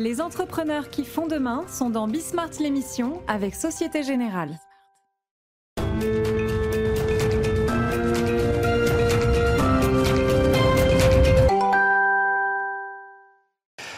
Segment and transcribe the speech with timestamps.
[0.00, 4.58] Les entrepreneurs qui font demain sont dans Bismart l'émission avec Société Générale.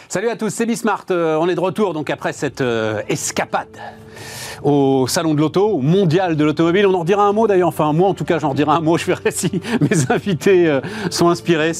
[0.08, 1.04] Salut à tous, c'est Bismart.
[1.12, 3.78] Euh, on est de retour donc après cette euh, escapade
[4.62, 6.86] au salon de l'auto, au mondial de l'automobile.
[6.86, 8.96] On en dira un mot d'ailleurs, enfin moi en tout cas j'en dirai un mot,
[9.02, 10.80] je verrai si mes invités euh,
[11.10, 11.72] sont inspirés.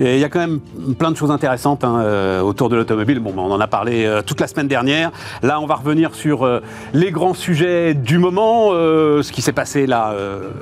[0.00, 0.60] Il y a quand même
[0.98, 3.20] plein de choses intéressantes hein, euh, autour de l'automobile.
[3.20, 5.10] Bon, on en a parlé euh, toute la semaine dernière.
[5.42, 6.48] Là on va revenir sur
[6.92, 10.14] les grands sujets du moment, ce qui s'est passé là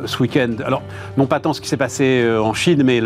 [0.05, 0.57] ce week-end.
[0.65, 0.83] Alors
[1.17, 3.01] non pas tant ce qui s'est passé en Chine, mais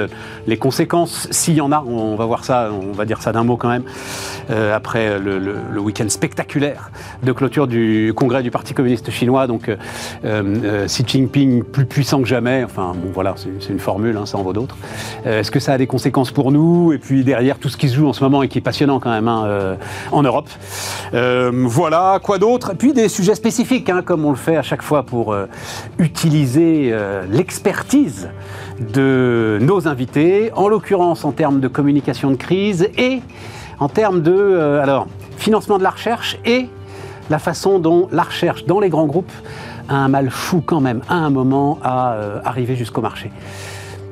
[0.46, 3.44] les conséquences, s'il y en a, on va voir ça, on va dire ça d'un
[3.44, 3.84] mot quand même,
[4.72, 6.90] après le, le week-end spectaculaire
[7.22, 9.76] de clôture du congrès du du Parti communiste chinois, donc euh,
[10.24, 12.64] euh, Xi Jinping plus puissant que jamais.
[12.64, 14.74] Enfin, bon, voilà, c'est une formule, hein, ça en vaut d'autres.
[15.26, 16.94] Euh, est-ce que ça a des conséquences pour nous?
[16.94, 19.00] Et puis derrière, tout ce qui se joue en ce moment et qui est passionnant
[19.00, 19.76] quand même hein,
[20.12, 20.48] en Europe.
[21.12, 22.72] voilà, quoi d'autre?
[22.72, 25.36] Et puis des sujets spécifiques, hein, comme on le fait à chaque fois pour
[25.98, 26.96] utiliser
[27.30, 28.30] l'expertise
[28.94, 33.20] de nos invités, en l'occurrence en termes de communication de crise et
[33.78, 36.68] en termes de alors, financement de la recherche et
[37.30, 39.32] la façon dont la recherche dans les grands groupes
[39.88, 43.30] a un mal fou quand même, à un moment, à euh, arriver jusqu'au marché.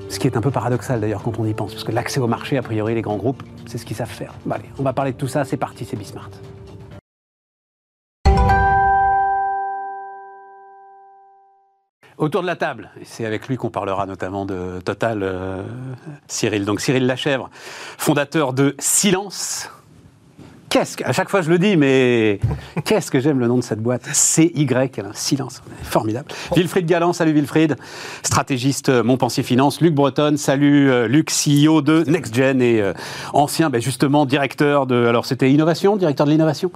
[0.09, 2.27] Ce qui est un peu paradoxal d'ailleurs quand on y pense, parce que l'accès au
[2.27, 4.33] marché, a priori, les grands groupes, c'est ce qu'ils savent faire.
[4.51, 6.31] allez, on va parler de tout ça, c'est parti, c'est Bismart.
[12.19, 15.63] Autour de la table, c'est avec lui qu'on parlera notamment de Total, euh,
[16.29, 16.65] Cyril.
[16.65, 17.51] Donc Cyril Lachèvre,
[17.99, 19.71] fondateur de Silence,
[20.77, 22.39] qu'est-ce que, à chaque fois je le dis, mais
[22.85, 24.03] qu'est-ce que j'aime le nom de cette boîte?
[24.13, 26.29] CY, un silence, formidable.
[26.55, 27.77] Wilfried Galland, salut Wilfried,
[28.23, 29.81] stratégiste euh, Montpensier Finance.
[29.81, 32.93] Luc Breton, salut euh, Luc, CEO de NextGen et euh,
[33.33, 36.71] ancien, ben, justement, directeur de, alors c'était innovation, directeur de l'innovation?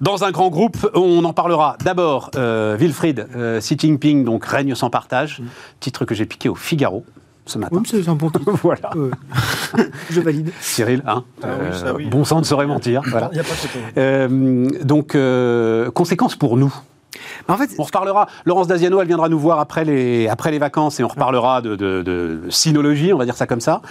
[0.00, 2.30] Dans un grand groupe, on en parlera d'abord.
[2.34, 3.26] Wilfried,
[3.60, 5.42] Xi Jinping, donc règne sans partage,
[5.78, 7.04] titre que j'ai piqué au Figaro
[7.46, 7.76] ce matin.
[7.76, 8.52] Oui, c'est un bon titre.
[8.62, 8.90] voilà.
[10.10, 10.50] Je valide.
[10.60, 13.02] Cyril, hein, ah euh, bon sang ne saurait mentir.
[13.06, 13.30] Voilà.
[13.32, 16.74] Il a pas de euh, donc, euh, conséquences pour nous
[17.48, 18.28] en fait, on reparlera.
[18.44, 21.74] Laurence Daziano, elle viendra nous voir après les, après les vacances et on reparlera de,
[21.74, 23.82] de, sinologie, on va dire ça comme ça.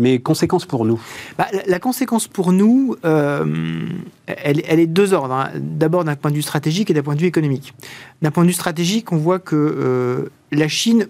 [0.00, 1.00] Mais conséquences pour nous
[1.38, 5.32] bah, la, conséquence pour nous, elle, elle, est de deux ordres.
[5.32, 5.50] Hein.
[5.54, 7.72] D'abord d'un point de vue stratégique et d'un point de vue économique.
[8.20, 11.06] D'un point de vue stratégique, on voit que la Chine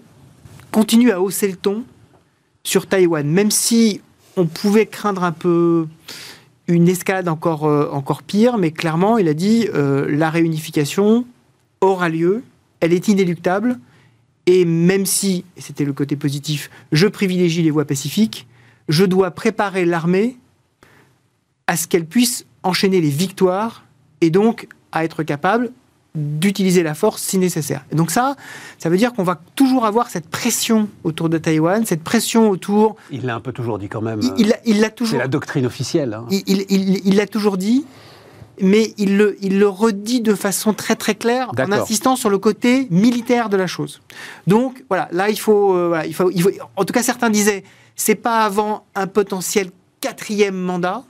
[0.71, 1.83] continue à hausser le ton
[2.63, 4.01] sur Taïwan, même si
[4.35, 5.87] on pouvait craindre un peu
[6.67, 11.25] une escalade encore, euh, encore pire, mais clairement, il a dit euh, la réunification
[11.81, 12.43] aura lieu,
[12.79, 13.79] elle est inéluctable,
[14.45, 18.47] et même si, et c'était le côté positif, je privilégie les voies pacifiques,
[18.89, 20.37] je dois préparer l'armée
[21.67, 23.83] à ce qu'elle puisse enchaîner les victoires
[24.21, 25.71] et donc à être capable
[26.17, 27.85] d'utiliser la force si nécessaire.
[27.91, 28.35] Et donc ça,
[28.77, 32.95] ça veut dire qu'on va toujours avoir cette pression autour de Taïwan, cette pression autour...
[33.11, 34.19] Il l'a un peu toujours dit quand même.
[34.37, 35.13] Il l'a toujours...
[35.13, 36.13] C'est la doctrine officielle.
[36.13, 36.25] Hein.
[36.29, 37.85] Il l'a toujours dit,
[38.61, 42.39] mais il le, il le redit de façon très très claire en insistant sur le
[42.39, 44.01] côté militaire de la chose.
[44.47, 46.49] Donc voilà, là il faut, euh, voilà, il faut, il faut...
[46.75, 47.63] En tout cas, certains disaient,
[47.95, 49.69] c'est pas avant un potentiel
[50.01, 51.03] quatrième mandat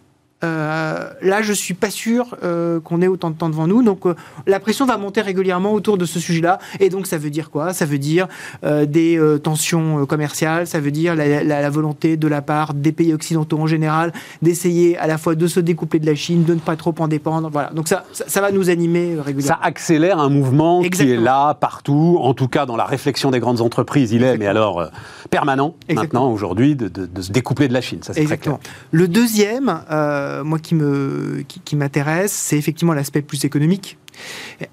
[0.43, 3.81] euh, là, je suis pas sûr euh, qu'on ait autant de temps devant nous.
[3.81, 4.13] Donc, euh,
[4.45, 6.59] la pression va monter régulièrement autour de ce sujet-là.
[6.79, 7.73] Et donc, ça veut dire quoi?
[7.73, 8.27] Ça veut dire
[8.63, 10.67] des tensions commerciales.
[10.67, 15.07] Ça veut dire la, volonté de la part des pays occidentaux en général d'essayer à
[15.07, 17.49] la fois de se découpler de la Chine, de ne pas trop en dépendre.
[17.51, 17.71] Voilà.
[17.71, 19.59] Donc, ça, ça, va nous animer régulièrement.
[19.61, 22.19] Ça accélère un mouvement qui est là partout.
[22.21, 24.89] En tout cas, dans la réflection des grandes entreprises, il est, mais alors
[25.29, 26.89] permanent maintenant aujourd'hui de,
[27.21, 27.99] se découpler de la Chine.
[28.03, 28.57] Ça, c'est très clair.
[28.91, 29.81] Le deuxième.
[29.91, 33.97] Euh, moi, qui me qui, m'intéresse, c'est effectivement l'aspect plus économique.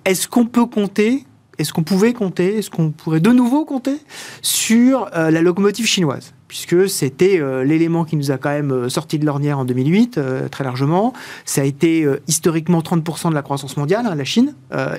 [0.04, 1.25] Est-ce qu'on peut compter
[1.56, 3.98] est-ce qu'on pouvait compter, est-ce qu'on pourrait de nouveau compter
[4.43, 6.34] sur euh, la locomotive chinoise?
[6.48, 10.19] Puisque c'était euh, l'élément qui nous a quand même sorti de l'ornière en 2008,
[10.50, 11.12] très largement.
[11.44, 14.55] Ça a été historiquement 30% de la croissance mondiale, hein, la Chine.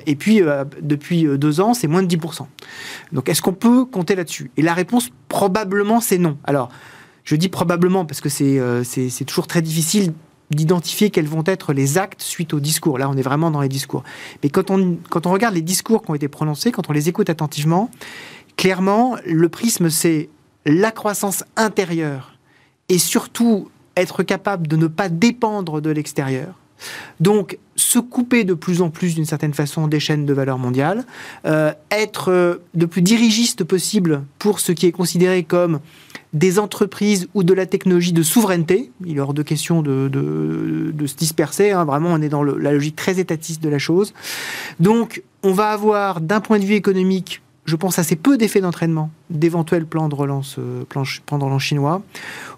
[0.05, 0.41] et puis,
[0.81, 2.45] depuis deux ans, c'est moins de 10%.
[3.11, 4.51] Donc, est-ce qu'on peut compter là-dessus?
[4.55, 6.37] Et la réponse, probablement, c'est non.
[6.45, 6.69] Alors,
[7.25, 10.13] je dis probablement parce que c'est toujours très difficile
[10.51, 12.97] d'identifier quels vont être les actes suite au discours.
[12.97, 14.03] Là, on est vraiment dans les discours.
[14.43, 17.09] Mais quand on, quand on regarde les discours qui ont été prononcés, quand on les
[17.09, 17.89] écoute attentivement,
[18.55, 20.29] clairement, le prisme, c'est
[20.65, 22.37] la croissance intérieure
[22.89, 26.55] et surtout être capable de ne pas dépendre de l'extérieur.
[27.19, 31.05] Donc, se couper de plus en plus, d'une certaine façon, des chaînes de valeur mondiale,
[31.45, 35.79] euh, être euh, le plus dirigiste possible pour ce qui est considéré comme
[36.35, 38.91] des entreprises ou de la technologie de souveraineté.
[39.05, 40.11] Il est hors de question de,
[41.07, 41.71] se disperser.
[41.71, 41.85] Hein.
[41.85, 44.13] Vraiment, on est dans la logique très étatiste de la chose.
[44.79, 49.09] Donc, on va avoir, d'un point de vue économique, je pense assez peu d'effets d'entraînement
[49.29, 52.03] d'éventuels plans de relance, euh, plans de relance chinois.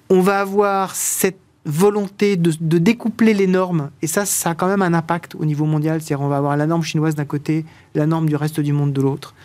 [0.09, 1.38] On va avoir cette
[1.68, 5.66] volonté de, découpler les normes, et ça, ça a quand même un impact au niveau
[5.66, 8.72] mondial, c'est-à-dire on va avoir la norme chinoise d'un côté, la norme du reste du
[8.72, 9.36] monde de l'autre.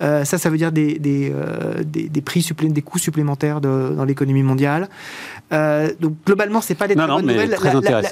[0.00, 4.44] Euh, ça, ça veut dire des, des, euh, des, prix des coûts supplémentaires dans l'économie
[4.44, 4.88] mondiale.
[5.52, 7.56] Euh, donc globalement, c'est pas des très bonnes nouvelles.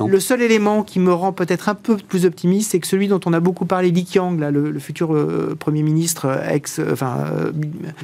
[0.06, 3.20] le seul élément qui me rend peut-être un peu plus optimiste, c'est que celui dont
[3.24, 5.14] on a beaucoup parlé, Li Qiang, là, le, futur
[5.58, 7.26] premier ministre ex, enfin,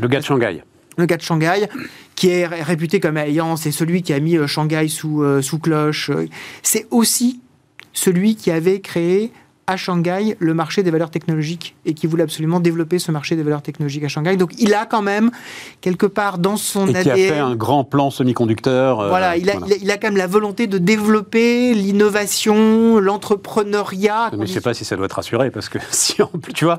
[0.00, 0.62] le gars de Shanghai
[0.96, 1.68] le gars de Shanghai,
[2.14, 5.58] qui est réputé comme ayant, c'est celui qui a mis euh, Shanghai sous, euh, sous
[5.58, 6.10] cloche.
[6.62, 7.40] C'est aussi
[7.92, 9.32] celui qui avait créé
[9.66, 13.42] à Shanghai le marché des valeurs technologiques et qui voulait absolument développer ce marché des
[13.42, 14.36] valeurs technologiques à Shanghai.
[14.36, 15.30] Donc il a quand même
[15.80, 19.00] quelque part dans son et qui a fait un grand plan semi-conducteur.
[19.00, 24.30] Euh, voilà, il a, Il, a, quand même la volonté de développer l'innovation, l'entrepreneuriat.
[24.32, 26.52] Mais je ne sais pas si ça doit être assuré parce que si en plus
[26.52, 26.78] tu vois,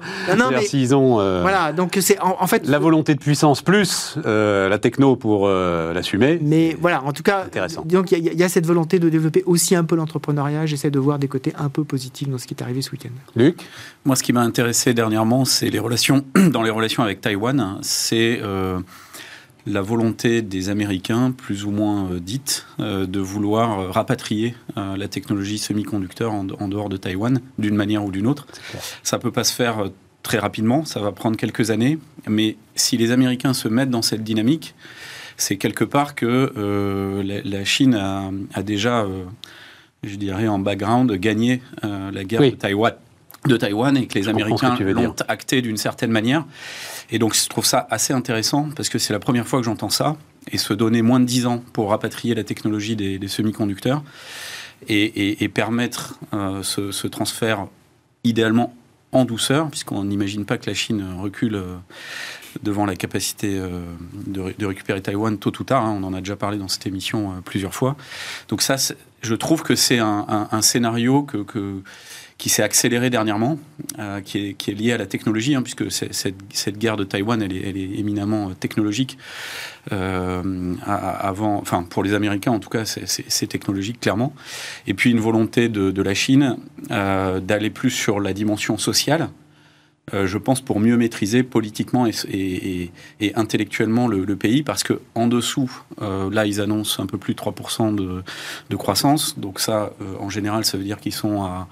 [0.61, 4.77] s'ils ont euh, voilà, donc c'est en, fait la volonté de puissance plus euh, la
[4.77, 6.39] techno pour l'assumer.
[6.41, 7.83] Mais voilà, en tout cas, intéressant.
[7.85, 10.65] Donc il y, y, a cette volonté de développer aussi un peu l'entrepreneuriat.
[10.65, 13.09] J'essaie de voir des côtés un peu positifs dans ce qui est arrivé ce week-end.
[13.35, 13.59] Luc
[14.05, 18.39] Moi, ce qui m'a intéressé dernièrement, c'est les relations, dans les relations avec Taïwan, c'est
[18.41, 18.79] euh,
[19.65, 25.57] la volonté des Américains, plus ou moins euh, dite, euh, de vouloir rapatrier la technologie
[25.57, 28.47] semi-conducteur en, dehors de Taïwan, d'une manière ou d'une autre.
[29.01, 29.89] Ça ne peut pas se faire
[30.21, 31.97] très rapidement, ça va prendre quelques années,
[32.27, 34.75] mais si les Américains se mettent dans cette dynamique,
[35.35, 39.05] c'est quelque part que la, Chine a, a déjà
[40.03, 42.93] je dirais, en background, gagner euh, la guerre de, Taïwan,
[43.45, 46.45] de Taïwan et que les Américains l'ont acté d'une certaine manière.
[47.09, 49.89] Et donc, je trouve ça assez intéressant parce que c'est la première fois que j'entends
[49.89, 50.17] ça
[50.51, 54.03] et se donner moins de 10 ans pour rapatrier la technologie des, semi-conducteurs
[54.87, 57.67] et, permettre euh, ce, transfert
[58.23, 58.73] idéalement
[59.17, 61.75] en douceur, puisqu'on n'imagine pas que la Chine recule euh,
[62.63, 63.59] devant la capacité
[64.25, 65.85] de, récupérer Taïwan tôt ou tard.
[65.85, 65.99] Hein.
[66.01, 67.95] on en a déjà parlé dans cette émission plusieurs fois.
[68.47, 68.77] Donc ça,
[69.21, 71.81] je trouve que c'est un, scénario que,
[72.37, 73.57] qui s'est accéléré dernièrement,
[73.97, 77.99] euh, qui, est, lié à la technologie, hein, puisque cette, guerre de Taïwan, elle est,
[77.99, 79.17] éminemment euh, technologique.
[79.91, 84.33] Euh, avant, enfin, pour les Américains, en tout cas, c'est technologique, clairement.
[84.85, 86.57] Et puis une volonté de, la Chine
[86.89, 89.29] d'aller plus sur la dimension sociale.
[90.13, 92.91] Euh, je pense, pour mieux maîtriser politiquement et,
[93.35, 95.69] intellectuellement le, pays, parce que en dessous,
[96.01, 99.37] euh, là, ils annoncent un peu plus de 3% de, croissance.
[99.37, 101.67] Donc ça, euh, en général, ça veut dire qu'ils sont à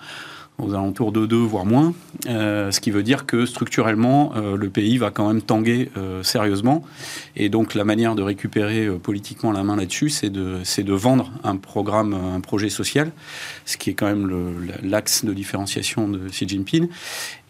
[0.57, 1.94] aux alentours de 2, voire moins,
[2.28, 6.24] euh, ce qui veut dire que structurellement, euh, le pays va quand même tanguer euh,
[6.24, 6.84] sérieusement.
[7.36, 11.57] Et donc la manière de récupérer politiquement la main là-dessus, c'est de, de vendre un
[11.57, 13.12] programme, un projet social,
[13.66, 16.88] ce qui est quand même l'axe de différenciation de Xi Jinping,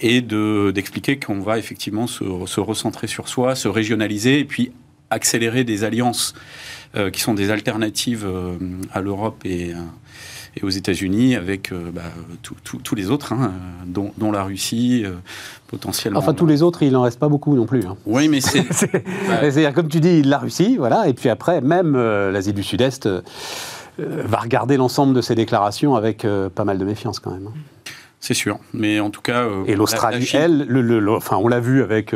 [0.01, 4.71] et d'expliquer qu'on va effectivement se, recentrer sur soi, se régionaliser, et puis
[5.11, 6.33] accélérer des alliances
[7.11, 8.25] qui sont des alternatives
[8.93, 9.73] à l'Europe et
[10.57, 12.01] et aux États-Unis avec euh, bah,
[12.41, 13.51] tous les autres, hein,
[13.85, 15.11] dont, la Russie, euh,
[15.67, 16.19] potentiellement.
[16.19, 17.85] Enfin, tous les autres, il n'en reste pas beaucoup non plus.
[17.85, 17.97] Hein.
[18.05, 18.65] Oui, mais c'est.
[19.27, 19.71] bah...
[19.73, 23.09] comme tu dis, la Russie, voilà, et puis après, même euh, l'Asie du Sud-Est
[23.97, 27.47] va regarder l'ensemble de ces déclarations avec pas mal de méfiance quand même.
[27.47, 27.91] Hein.
[28.19, 29.47] C'est sûr, mais en tout cas.
[29.67, 32.13] et l'Australie, elle, le, enfin, on l'a vu avec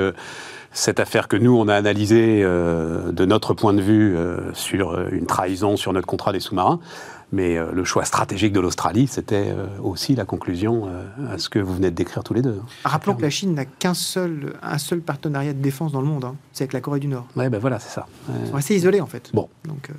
[0.74, 4.17] cette affaire que nous, on a analysée de notre point de vue
[4.51, 6.81] sur une trahison sur notre contrat des sous-marins.
[7.31, 11.50] Mais euh, le choix stratégique de l'Australie, c'était euh, aussi la conclusion euh, à ce
[11.50, 12.59] que vous venez de décrire tous les deux.
[12.59, 12.65] Hein.
[12.86, 16.25] Rappelons que la Chine n'a qu'un seul, un seul partenariat de défense dans le monde,
[16.25, 16.36] hein.
[16.53, 17.27] c'est avec la Corée du Nord.
[17.36, 18.07] Oui, ben voilà, c'est ça.
[18.43, 19.29] Ils sont assez isolés en fait.
[19.33, 19.48] Bon.
[19.65, 19.89] Donc,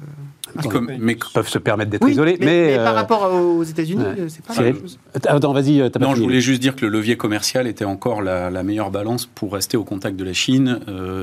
[0.99, 2.37] mais, ils peuvent se permettre d'être isolés.
[2.41, 4.99] Mais, par rapport aux États-Unis, c'est pas la chose.
[5.15, 5.79] Attends, vas-y.
[6.01, 9.53] Non, je voulais juste dire que le levier commercial était encore la, meilleure balance pour
[9.53, 10.81] rester au contact de la Chine,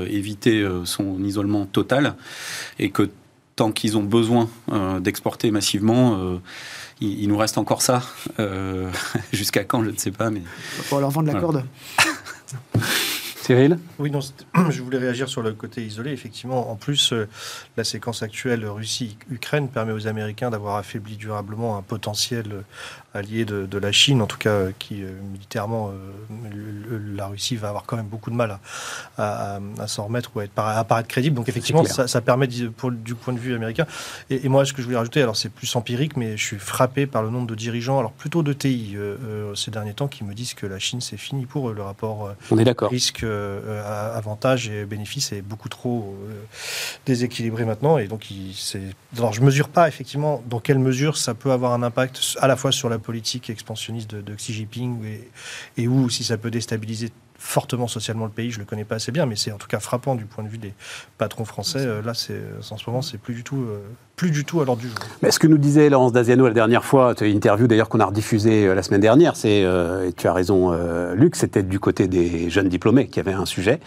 [0.08, 2.14] éviter son isolement total,
[2.78, 3.10] et que
[3.58, 6.38] tant qu'ils ont besoin euh, d'exporter massivement, euh,
[7.00, 8.02] il, nous reste encore ça.
[8.38, 8.88] Euh,
[9.32, 10.30] jusqu'à quand, je ne sais pas.
[10.30, 10.42] Mais...
[10.88, 11.64] Pour leur vendre la corde.
[13.48, 14.20] Cyril Oui, non,
[14.68, 16.12] je voulais réagir sur le côté isolé.
[16.12, 17.26] Effectivement, en plus, euh,
[17.78, 22.60] la séquence actuelle Russie-Ukraine permet aux Américains d'avoir affaibli durablement un potentiel euh,
[23.14, 25.02] allié de, la Chine, en tout cas euh, qui
[25.32, 25.92] militairement,
[27.16, 28.58] la Russie va avoir quand même beaucoup de mal
[29.16, 31.34] à, s'en remettre ou à, être, à apparaître crédible.
[31.34, 33.86] Donc effectivement, ça, permet pour, du point de vue américain.
[34.28, 37.06] Et, moi, ce que je voulais rajouter, alors c'est plus empirique, mais je suis frappé
[37.06, 38.96] par le nombre de dirigeants, alors plutôt de TI
[39.54, 42.58] ces derniers temps, qui me disent que la Chine c'est fini pour le rapport On
[42.58, 46.42] est risque euh, avantages et bénéfices est beaucoup trop euh,
[47.06, 47.98] déséquilibré maintenant.
[47.98, 48.54] Et donc, il,
[49.16, 52.56] alors je mesure pas effectivement dans quelle mesure ça peut avoir un impact à la
[52.56, 55.30] fois sur la politique expansionniste de, Xi Jinping et,
[55.76, 59.12] et où si ça peut déstabiliser fortement socialement le pays, je le connais pas assez
[59.12, 60.74] bien, mais c'est en tout cas frappant du point de vue des
[61.16, 61.78] patrons français.
[61.78, 62.40] Euh, là, c'est
[62.70, 63.80] en ce moment, c'est plus du tout, euh,
[64.18, 64.98] plus du tout à l'ordre du jour.
[65.22, 68.04] Mais ce que nous disait Laurence Daziano la dernière fois, une interview d'ailleurs qu'on a
[68.04, 70.72] rediffusée euh, la semaine dernière, c'est, et tu as raison,
[71.14, 73.80] Luc, c'était du côté des jeunes diplômés qui avaient un sujet,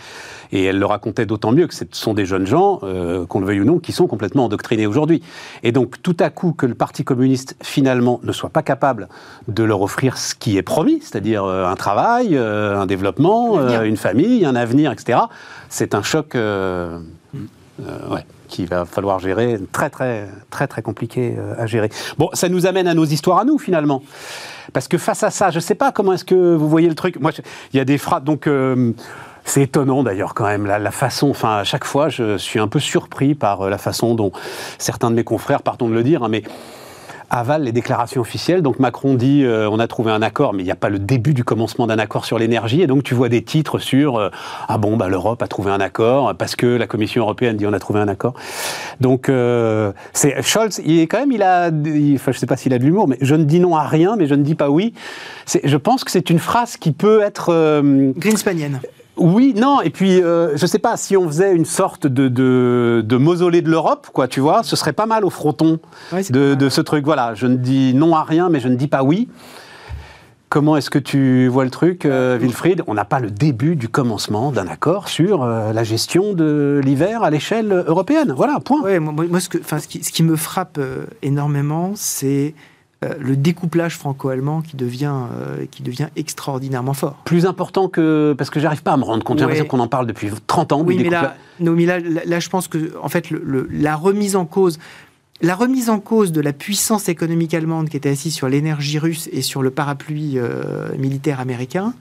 [0.51, 2.79] et elle le racontait d'autant mieux que ce sont des jeunes gens,
[3.27, 5.21] qu'on le veuille ou non, qui sont complètement endoctrinés aujourd'hui.
[5.63, 9.07] Et donc, tout à coup, que le Parti communiste finalement ne soit pas capable
[9.47, 13.11] de leur offrir ce qui est promis, c'est-à-dire un travail, un développement
[13.57, 15.19] euh, une famille, un avenir, etc.
[15.69, 16.99] C'est un choc euh,
[17.81, 21.89] euh, ouais, qu'il va falloir gérer, très très très très compliqué à gérer.
[22.17, 24.03] Bon, ça nous amène à nos histoires à nous finalement.
[24.73, 26.95] Parce que face à ça, je ne sais pas comment est-ce que vous voyez le
[26.95, 27.19] truc.
[27.19, 27.31] Moi,
[27.73, 28.23] il y a des phrases.
[28.23, 28.47] Donc,
[29.43, 31.29] c'est étonnant d'ailleurs quand même la, façon.
[31.29, 34.31] Enfin, à chaque fois, je suis un peu surpris par la façon dont
[34.77, 36.43] certains de mes confrères, pardon de le dire, hein, mais
[37.31, 38.61] avalent les déclarations officielles.
[38.61, 40.99] Donc Macron dit euh, on a trouvé un accord, mais il n'y a pas le
[40.99, 42.81] début du commencement d'un accord sur l'énergie.
[42.81, 44.29] Et donc tu vois des titres sur euh,
[44.67, 47.73] ah bon bah l'Europe a trouvé un accord parce que la Commission européenne dit on
[47.73, 48.33] a trouvé un accord.
[48.99, 51.71] Donc euh, c'est Scholz, il est quand même il a,
[52.15, 54.15] enfin je sais pas s'il a de l'humour, mais je ne dis non à rien,
[54.17, 54.93] mais je ne dis pas oui.
[55.63, 57.81] Je pense que c'est une phrase qui peut être
[58.17, 58.79] Greenspanienne.
[59.21, 63.17] Oui, non, et puis euh, je sais pas si on faisait une sorte de, de,
[63.17, 65.79] mausolée de l'Europe, quoi, tu vois, ce serait pas mal au fronton
[66.11, 67.05] de, ce truc.
[67.05, 69.29] Voilà, je ne dis non à rien, mais je ne dis pas oui.
[70.49, 72.83] Comment est-ce que tu vois le truc, euh, Wilfried?
[72.87, 77.23] On n'a pas le début du commencement d'un accord sur euh, la gestion de l'hiver
[77.23, 78.33] à l'échelle européenne.
[78.35, 78.81] Voilà, point.
[78.81, 80.79] Ouais, moi, ce, que, ce, qui, ce, qui, me frappe
[81.21, 82.70] énormément, c'est euh,
[83.19, 87.15] le découplage franco-allemand qui devient, euh, qui devient extraordinairement fort.
[87.25, 88.35] Plus important que...
[88.37, 90.71] Parce que j'arrive pas à me rendre compte, j'ai l'impression qu'on en parle depuis 30
[90.71, 90.81] ans.
[90.81, 94.77] Oui, mais là, là, je pense que, en fait, la remise en cause...
[95.43, 99.27] La remise en cause de la puissance économique allemande qui était assise sur l'énergie russe
[99.31, 101.93] et sur le parapluie euh, militaire américain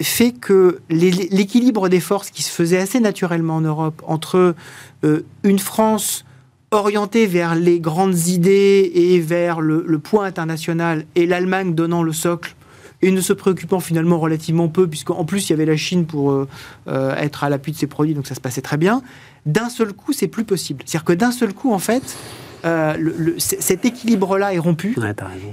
[0.00, 4.54] fait que l'équilibre des forces qui se faisait assez naturellement en Europe entre
[5.02, 6.24] une France
[6.70, 12.54] orienté vers les grandes idées et vers le, point international, et l'Allemagne donnant le socle,
[13.00, 16.32] et ne se préoccupant finalement relativement peu, puisqu'en plus il y avait la Chine pour
[16.32, 16.48] euh,
[16.88, 19.02] euh, être à l'appui de ses produits, donc ça se passait très bien,
[19.46, 20.82] d'un seul coup c'est plus possible.
[20.84, 22.16] C'est-à-dire que d'un seul coup, en fait,
[22.64, 24.96] euh, le, cet équilibre-là est rompu.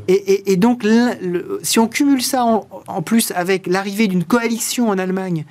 [0.08, 0.86] et, donc,
[1.62, 2.44] si on cumule ça
[2.88, 5.46] en plus avec l'arrivée d'une coalition en Allemagne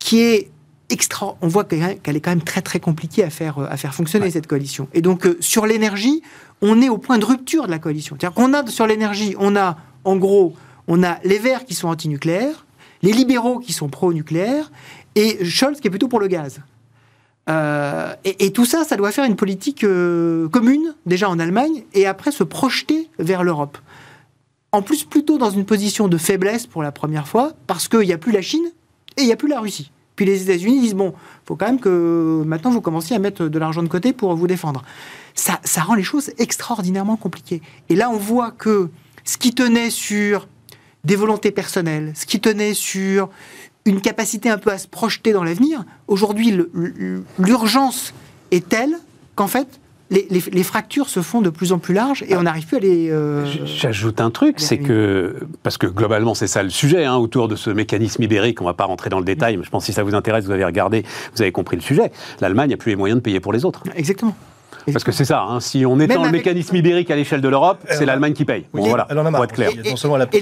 [0.00, 0.50] qui est
[0.92, 1.36] extra.
[1.40, 4.46] On voit qu'elle est quand même très très compliquée à faire, à faire fonctionner cette
[4.46, 4.88] coalition.
[4.92, 6.22] Et donc euh, sur l'énergie,
[6.60, 8.16] on est au point de rupture de la coalition.
[8.18, 10.54] C'est-à-dire qu'on a sur l'énergie, on a en gros,
[10.88, 12.66] on a les Verts qui sont anti-nucléaires,
[13.02, 14.70] les libéraux qui sont pro-nucléaire,
[15.14, 16.60] et Scholz qui est plutôt pour le gaz.
[17.48, 22.06] Euh, et, tout ça, ça doit faire une politique euh, commune, déjà en Allemagne, et
[22.06, 23.78] après se projeter vers l'Europe.
[24.70, 28.12] En plus, plutôt dans une position de faiblesse pour la première fois, parce qu'il n'y
[28.12, 28.64] a plus la Chine
[29.16, 29.90] et il n'y a plus la Russie.
[30.22, 31.14] Puis les États-Unis disent bon,
[31.44, 34.46] faut quand même que maintenant vous commenciez à mettre de l'argent de côté pour vous
[34.46, 34.84] défendre.
[35.34, 37.60] Ça, ça rend les choses extraordinairement compliquées.
[37.88, 38.88] Et là, on voit que
[39.24, 40.46] ce qui tenait sur
[41.02, 43.30] des volontés personnelles, ce qui tenait sur
[43.84, 46.56] une capacité un peu à se projeter dans l'avenir, aujourd'hui,
[47.40, 48.14] l'urgence
[48.52, 48.96] est telle
[49.34, 49.80] qu'en fait,
[50.12, 53.10] les, fractures se font de plus en plus larges et on n'arrive plus à les.
[53.10, 57.48] Euh, j'ajoute un truc, c'est que, parce que globalement c'est ça le sujet, hein, autour
[57.48, 59.84] de ce mécanisme ibérique, on ne va pas rentrer dans le détail, mais je pense
[59.84, 61.04] que si ça vous intéresse, vous avez regardé,
[61.34, 62.12] vous avez compris le sujet.
[62.40, 63.82] L'Allemagne n'a plus les moyens de payer pour les autres.
[63.94, 64.36] Exactement.
[64.90, 67.78] Parce que c'est ça, hein, si on étend le mécanisme ibérique à l'échelle de l'Europe,
[67.88, 68.64] c'est l'Allemagne qui paye.
[68.72, 69.40] Bon, voilà, elle en a marre.
[69.40, 69.70] Pour être clair.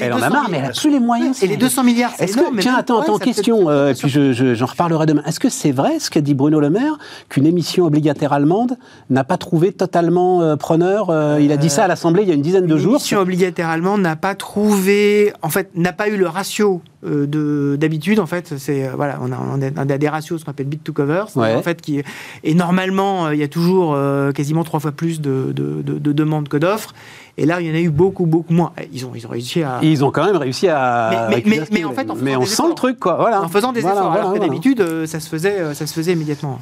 [0.00, 1.42] elle, en a marre, mais elle n'a plus les moyens.
[1.42, 2.26] Et les 200 milliards, c'est
[2.58, 5.22] tiens, attends, attends, question, euh, et puis j'en reparlerai demain.
[5.26, 8.76] Est-ce que c'est vrai ce qu'a dit Bruno Le Maire, qu'une émission obligataire allemande
[9.10, 12.32] n'a pas trouvé totalement euh, preneur euh, Il a dit ça à l'Assemblée il y
[12.32, 12.92] a une dizaine de jours.
[12.92, 18.20] L'émission obligataire allemande n'a pas trouvé, en fait, n'a pas eu le ratio euh, d'habitude
[18.20, 20.84] en fait c'est euh, voilà on a, on a, des ratios ce qu'on appelle bit
[20.84, 22.02] to cover en fait qui
[22.44, 23.96] et normalement euh, il y a toujours
[24.34, 26.92] quasiment trois fois plus de, de, de, demandes que d'offres
[27.38, 28.72] Et là, il y en a eu beaucoup, beaucoup moins.
[28.92, 29.78] Ils ont, ils ont réussi à.
[29.80, 31.28] Ils ont quand même réussi à.
[31.30, 33.16] Mais, mais, mais, mais en fait, en mais on sent le truc, quoi.
[33.16, 33.40] Voilà.
[33.40, 34.10] En faisant des Voilà, efforts.
[34.10, 34.52] voilà, alors que voilà.
[34.52, 36.58] d'habitude, ça se faisait, ça se faisait immédiatement.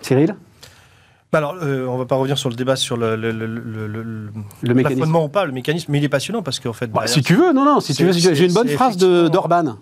[0.00, 0.34] Cyril?
[1.38, 4.30] Alors, euh, on va pas revenir sur le débat sur le, le, le, le, le-
[4.62, 4.98] Le mécanisme.
[5.00, 7.22] plafonnement ou pas, le mécanisme, mais il est passionnant parce qu'en fait, Bah, derrière, si
[7.22, 9.76] tu veux, non, non, si tu veux, j'ai une bonne phrase d'Orban.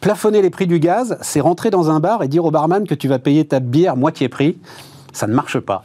[0.00, 2.94] Plafonner les prix du gaz, c'est rentrer dans un bar et dire au barman que
[2.94, 4.58] tu vas payer ta bière moitié prix.
[5.12, 5.82] Ça ne marche pas,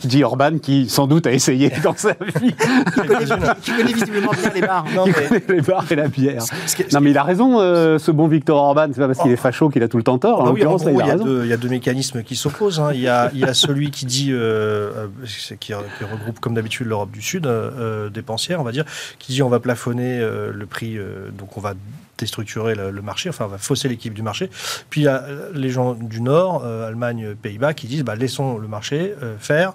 [0.04, 2.54] dit- Orban, qui sans doute a essayé dans sa vie.
[2.54, 3.26] Tu connais,
[3.62, 4.84] tu connais visiblement bien les bars.
[4.94, 6.42] Non, mais- connaît les bars et la bière.
[6.42, 8.86] ce qui est- ce Non, qui mais il a raison, euh, ce bon Victor Orban.
[8.92, 10.38] C'est pas parce qu'il est facho qu'il a tout le temps tort.
[10.40, 12.80] Ah En oui, l'occurrence, il y, a deux, il y a deux mécanismes qui s'opposent.
[12.80, 12.90] hein.
[12.94, 16.54] Il, y a, il y a celui qui dit, euh, euh, qui, qui regroupe comme
[16.54, 18.84] d'habitude l'Europe du Sud, euh, dépensière, on va dire,
[19.18, 20.98] qui dit on va plafonner le prix,
[21.38, 21.74] donc on va
[22.18, 24.50] déstructurer le, marché, enfin va fausser l'équipe du marché.
[24.90, 28.58] Puis il y a les gens du Nord, euh, Allemagne, Pays-Bas, qui disent bah, laissons
[28.58, 29.74] le marché euh, faire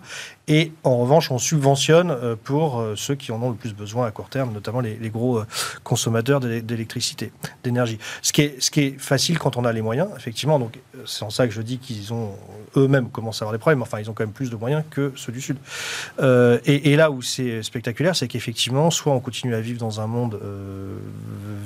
[0.50, 4.08] et en revanche on subventionne euh, pour euh, ceux qui en ont le plus besoin
[4.08, 5.46] à court terme, notamment les, gros euh,
[5.84, 7.32] consommateurs d'é- d'électricité,
[7.64, 8.00] d'énergie.
[8.24, 10.58] Ce qui, est, ce qui est facile quand on a les moyens, effectivement.
[10.58, 12.32] Donc c'est en ça que je dis qu'ils ont
[12.76, 13.82] eux-mêmes commencé à avoir des problèmes.
[13.84, 15.58] Enfin, ils ont quand même plus de moyens que ceux du Sud.
[16.66, 20.40] Et, là où c'est spectaculaire, c'est qu'effectivement, soit on continue à vivre dans un monde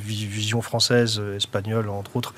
[0.06, 2.34] vi- vision française, espagnole entre autres,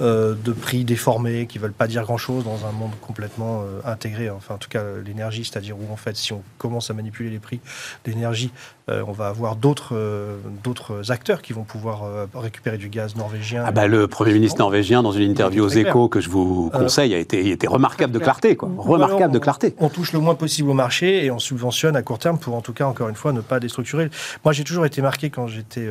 [0.00, 4.30] de prix déformés qui veulent pas dire grand-chose dans un monde complètement intégré.
[4.30, 7.38] Enfin, en tout cas, l'énergie, c'est-à-dire où en fait, si on commence à manipuler les
[7.38, 7.60] prix
[8.04, 8.50] d'énergie,
[8.88, 13.16] euh, on va avoir d'autres euh, d'autres acteurs qui vont pouvoir euh, récupérer du gaz
[13.16, 13.64] norvégien.
[13.66, 17.12] Ah bah, le Premier ministre norvégien, dans une interview aux échos que je vous conseille,
[17.14, 18.54] a été, était remarquable de clarté.
[18.54, 18.68] Quoi.
[18.78, 19.74] Remarquable alors, de on- clarté.
[19.78, 22.60] On touche le moins possible au marché et on subventionne à court terme pour, en
[22.60, 24.08] tout cas, encore une fois, ne pas déstructurer.
[24.44, 25.88] Moi, j'ai toujours été marqué quand j'étais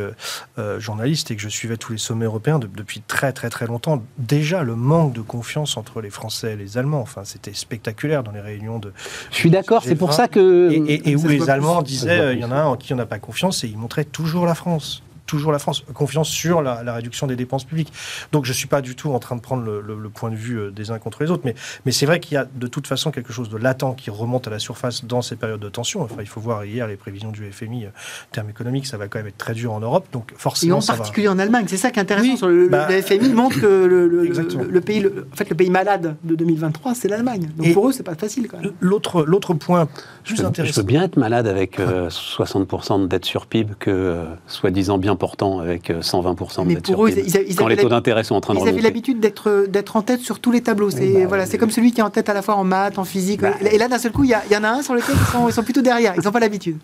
[0.80, 4.02] journaliste et que je suivais tous les sommets européens de- depuis très, très, très longtemps.
[4.18, 8.32] Déjà, le manque de confiance entre les Français et les Allemands, enfin, c'était spectaculaire dans
[8.32, 8.94] les réunions de.
[9.32, 10.70] Je suis d'accord, c'est pour ça que.
[10.72, 12.76] Et, et- et Ça où les Allemands disaient, euh, il y en a un en
[12.76, 15.02] qui on n'a pas confiance et ils montraient toujours la France.
[15.26, 15.84] Toujours la France.
[15.94, 17.92] Confiance sur la, la réduction des dépenses publiques.
[18.32, 20.30] Donc je ne suis pas du tout en train de prendre le, le- le point
[20.30, 21.42] de vue euh, des uns contre les autres.
[21.46, 21.56] Mais,
[21.86, 24.48] mais c'est vrai qu'il y a de toute façon quelque chose de latent qui remonte
[24.48, 26.02] à la surface dans ces périodes de tension.
[26.02, 27.90] Enfin, il faut voir hier les prévisions du FMI, euh,
[28.32, 30.06] termes économiques, ça va quand même être très dur en Europe.
[30.12, 30.98] Donc Et forcément, en ça va.
[31.00, 32.28] particulier en Allemagne, c'est ça qui est intéressant.
[32.28, 34.64] Oui, sur le, bah, le FMI montre que le, le- Exactement.
[34.64, 37.50] le- le pays, le- en fait, le pays malade de 2023, c'est l'Allemagne.
[37.58, 38.74] Donc Et- pour eux, c'est pas facile quand même.
[38.80, 39.88] L'autre, l'autre point
[40.24, 40.82] Je plus peux, je intéressant.
[40.82, 45.15] peux bien être malade avec euh, 60% de dette sur PIB que euh, soi-disant bien
[45.16, 47.22] portant avec euh, 120% de Mais dette sur eux, PIB.
[47.26, 49.66] ils, ils- ils quand les taux d'intérêt sont en train de ils avaient l'habitude d'être
[49.68, 50.90] d'être en tête sur tous les tableaux.
[50.90, 52.98] C'est bah, voilà, c'est comme celui qui est en tête à la fois en maths,
[53.00, 53.42] en physique.
[53.42, 54.94] Bah, et là, d'un seul coup, il y, a- il y en a un sur
[54.94, 56.14] lequel ils sont, ils sont plutôt derrière.
[56.18, 56.78] Ils n'ont pas l'habitude.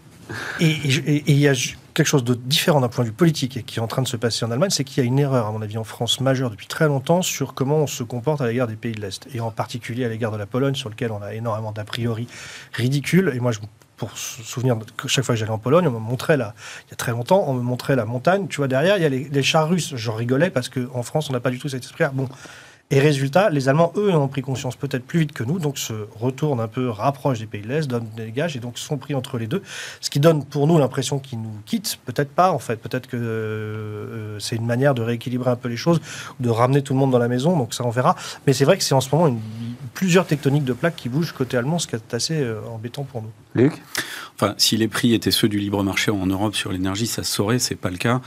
[0.61, 0.75] Et
[1.27, 1.53] il y a
[1.93, 4.07] quelque chose de différent d'un point de vue politique et qui est en train de
[4.07, 6.21] se passer en Allemagne, c'est qu'il y a une erreur, à mon avis, en France
[6.21, 9.27] majeure depuis très longtemps sur comment on se comporte à l'égard des pays de l'Est,
[9.33, 12.27] et en particulier à l'égard de la Pologne, sur lequel on a énormément d'a priori
[12.71, 13.33] ridicules.
[13.35, 13.59] Et moi, je,
[14.01, 16.55] pour souvenir que chaque fois que j'allais en Pologne, on me montrait la,
[16.87, 18.47] il y a très longtemps, on me montrait la montagne.
[18.47, 19.93] Tu vois, derrière, il y a les, chars russes.
[19.95, 22.09] J'en rigolais parce qu'en France, on n'a pas du tout cet esprit-là.
[22.11, 22.27] Bon.
[22.89, 25.93] Et résultat, les Allemands, eux, ont pris conscience peut-être plus vite que nous, donc se
[26.19, 29.13] retournent un peu, rapprochent des pays de l'Est, donnent des gages, et donc sont pris
[29.13, 29.61] entre les deux.
[30.01, 33.15] Ce qui donne pour nous l'impression qu'ils nous quittent, peut-être pas en fait, peut-être que
[33.15, 36.01] euh, c'est une manière de rééquilibrer un peu les choses,
[36.39, 38.15] de ramener tout le monde dans la maison, donc ça on verra.
[38.47, 39.39] Mais c'est vrai que c'est en ce moment une-
[39.93, 43.21] plusieurs tectoniques de plaques qui bougent côté allemand, ce qui est assez euh, embêtant pour
[43.21, 43.31] nous.
[43.55, 43.73] Luc
[44.35, 47.31] Enfin, si les prix étaient ceux du libre marché en Europe sur l'énergie, ça se
[47.33, 48.21] saurait, c'est pas le cas.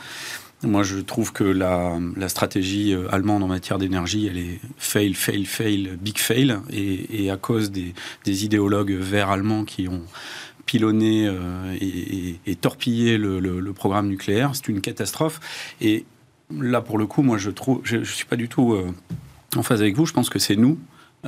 [0.62, 5.12] Moi, je trouve que la, la stratégie euh, allemande en matière d'énergie, elle est fail,
[5.14, 6.59] fail, fail, big fail.
[6.70, 7.92] Et, et à cause des,
[8.24, 10.03] des idéologues verts allemands qui ont
[10.66, 11.87] pilonné euh, et,
[12.29, 15.40] et- et torpillé le, le- le programme nucléaire, c'est une catastrophe.
[15.83, 16.07] Et
[16.59, 18.90] là, pour le coup, moi, je trouve, je, je suis pas du tout euh,
[19.57, 20.07] en phase avec vous.
[20.07, 20.79] Je pense que c'est nous.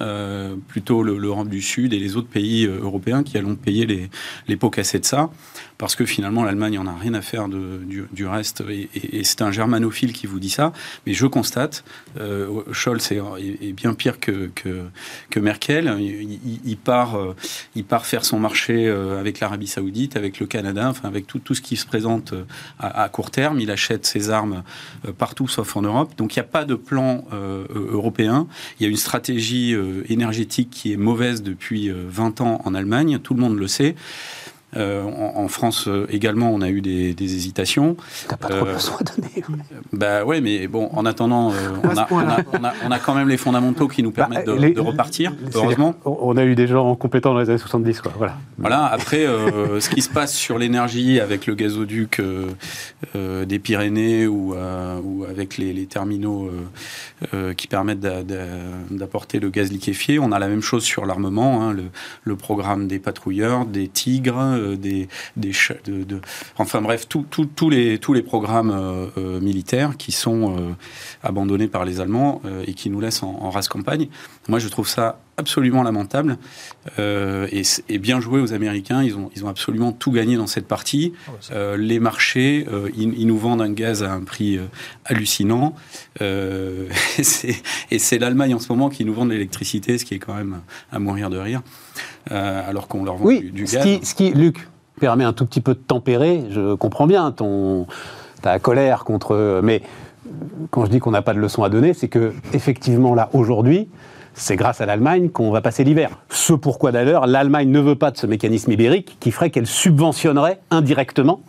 [0.00, 3.86] Euh, plutôt le- l'Europe du Sud et les autres pays euh, européens qui allons payer
[3.86, 4.10] les,
[4.48, 5.30] les pots cassés de ça,
[5.78, 9.50] parce que finalement l'Allemagne en a rien à faire du, du reste, et, c'est un
[9.50, 10.72] germanophile qui vous dit ça,
[11.06, 11.84] mais je constate,
[12.18, 17.18] euh, Scholz est, bien pire que, que, Merkel, il, part,
[17.74, 21.54] il part faire son marché avec l'Arabie Saoudite, avec le Canada, enfin avec tout, tout
[21.54, 22.34] ce qui se présente
[22.78, 24.62] à, court terme, il achète ses armes
[25.18, 27.24] partout sauf en Europe, donc il n'y a pas de plan
[27.74, 28.46] européen,
[28.80, 29.74] il y a une stratégie
[30.08, 33.94] énergétique qui est mauvaise depuis euh, 20 ans en Allemagne, tout le monde le sait.
[34.76, 37.96] Euh, en, en France euh, également, on a eu des, des hésitations.
[38.28, 39.44] T'as pas trop de Euh, leçons à donner.
[39.92, 42.36] Bah ouais, mais bon, en attendant, euh, on, a, on, point-là.
[42.52, 44.72] a, on a- on a quand même les fondamentaux qui nous permettent de, Bah, les-
[44.72, 45.94] de repartir, heureusement.
[46.04, 48.12] On a eu des gens compétents dans les années 70, quoi.
[48.16, 48.36] Voilà.
[48.58, 52.46] Voilà, après, euh, ce qui se passe sur l'énergie avec le gazoduc euh,
[53.14, 58.22] euh, des Pyrénées ou, euh, ou avec les, les terminaux euh, euh, qui permettent d'a-
[58.22, 58.44] d'a-
[58.90, 61.84] d'apporter le gaz liquéfié, on a la même chose sur l'armement, hein, le,
[62.24, 66.20] le programme des patrouilleurs, des tigres, euh, des, de,
[66.58, 70.74] enfin bref, tous les, programmes euh, euh, militaires qui sont
[71.22, 74.08] abandonnés par les Allemands et qui nous laissent en, race campagne.
[74.48, 76.38] Moi, je trouve ça absolument lamentable
[76.98, 79.02] et, et, bien joué aux Américains.
[79.02, 81.12] Ils ont, ils ont absolument tout gagné dans cette partie.
[81.52, 84.58] Ah, les marchés, ils, nous vendent un gaz à un prix
[85.04, 85.74] hallucinant.
[86.20, 90.34] et c'est l'Allemagne en ce moment qui nous vend de l'électricité, ce qui est quand
[90.34, 91.62] même à mourir de rire.
[92.32, 93.72] Euh, alors qu'on leur vend du, gaz.
[93.72, 94.68] Ce qui, ce qui, Luc,
[94.98, 97.86] permet un tout petit peu de tempérer, je comprends bien ton,
[98.42, 99.60] ta colère contre...
[99.62, 99.82] Mais
[100.70, 103.88] quand je dis qu'on n'a pas de leçon à donner, c'est que effectivement là, aujourd'hui,
[104.36, 106.10] c'est grâce à l'Allemagne qu'on va passer l'hiver.
[106.30, 110.60] Ce pourquoi d'ailleurs l'Allemagne ne veut pas de ce mécanisme ibérique qui ferait qu'elle subventionnerait
[110.70, 111.40] indirectement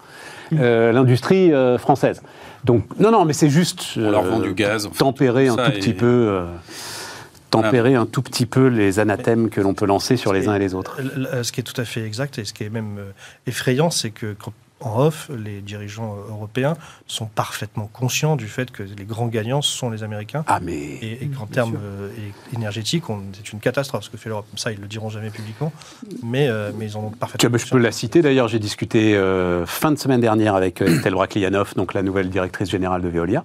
[0.54, 2.22] euh, l'industrie euh, française.
[2.64, 5.94] Donc non, non, mais c'est juste On leur vend du gaz, tempérer un tout petit
[5.94, 6.46] peu
[7.50, 10.60] tempérer un tout petit peu les anathèmes que l'on peut lancer sur les uns et
[10.60, 10.98] les autres.
[11.44, 13.12] Ce qui est tout à fait exact et ce qui est même euh,
[13.46, 14.36] effrayant, c'est que
[14.80, 16.76] en off, les dirigeants euh, européens
[17.08, 20.44] sont parfaitement conscients du fait que les grands gagnants sont les Américains.
[20.48, 22.10] Ah mais et, qu'en termes euh,
[22.54, 24.46] énergétiques, c'est une catastrophe ce que fait l'Europe.
[24.56, 25.72] Ça, ils le diront jamais publiquement,
[26.24, 27.58] mais, mais ils en ont parfaitement.
[27.58, 28.48] Je, je peux la citer d'ailleurs.
[28.48, 29.14] J'ai discuté
[29.66, 33.44] fin de semaine dernière avec Estelle Braclianoff, donc la nouvelle directrice générale de Veolia.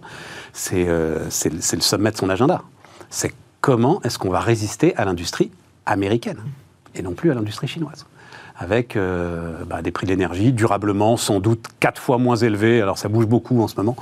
[0.52, 0.86] C'est
[1.30, 2.62] c'est le sommet de son agenda.
[3.10, 5.50] C'est comment est-ce qu'on va résister à l'industrie
[5.86, 6.38] américaine
[6.94, 8.04] et non plus à l'industrie chinoise?
[8.62, 12.96] Avec euh, bah, des prix de l'énergie durablement sans doute quatre fois moins élevés, alors
[12.96, 13.96] ça bouge beaucoup en ce moment,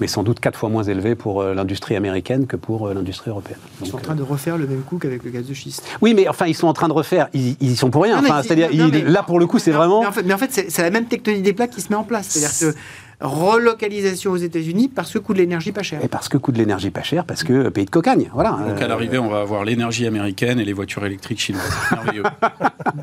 [0.00, 3.30] mais sans doute quatre fois moins élevés pour euh, l'industrie américaine que pour euh, l'industrie
[3.30, 3.58] européenne.
[3.82, 5.84] Ils sont en train de refaire le même coup qu'avec le gaz de schiste.
[6.00, 8.18] Oui, mais enfin, ils sont en train de refaire, ils, y sont pour rien.
[8.18, 8.70] Enfin, c'est-à-dire,
[9.04, 10.04] là, pour le coup, c'est vraiment...
[10.24, 12.28] Mais en fait, c'est la même technologie des plaques qui se met en place.
[12.28, 12.78] C'est-à-dire que
[13.24, 16.00] relocalisation aux États-Unis parce que coût de l'énergie pas cher.
[16.04, 18.30] Et parce que coût de l'énergie pas cher, parce que pays de cocagne.
[18.32, 18.58] Voilà.
[18.68, 21.70] Donc à l'arrivée, on va avoir l'énergie américaine et les voitures électriques chinoises.
[21.90, 22.22] Merveilleux.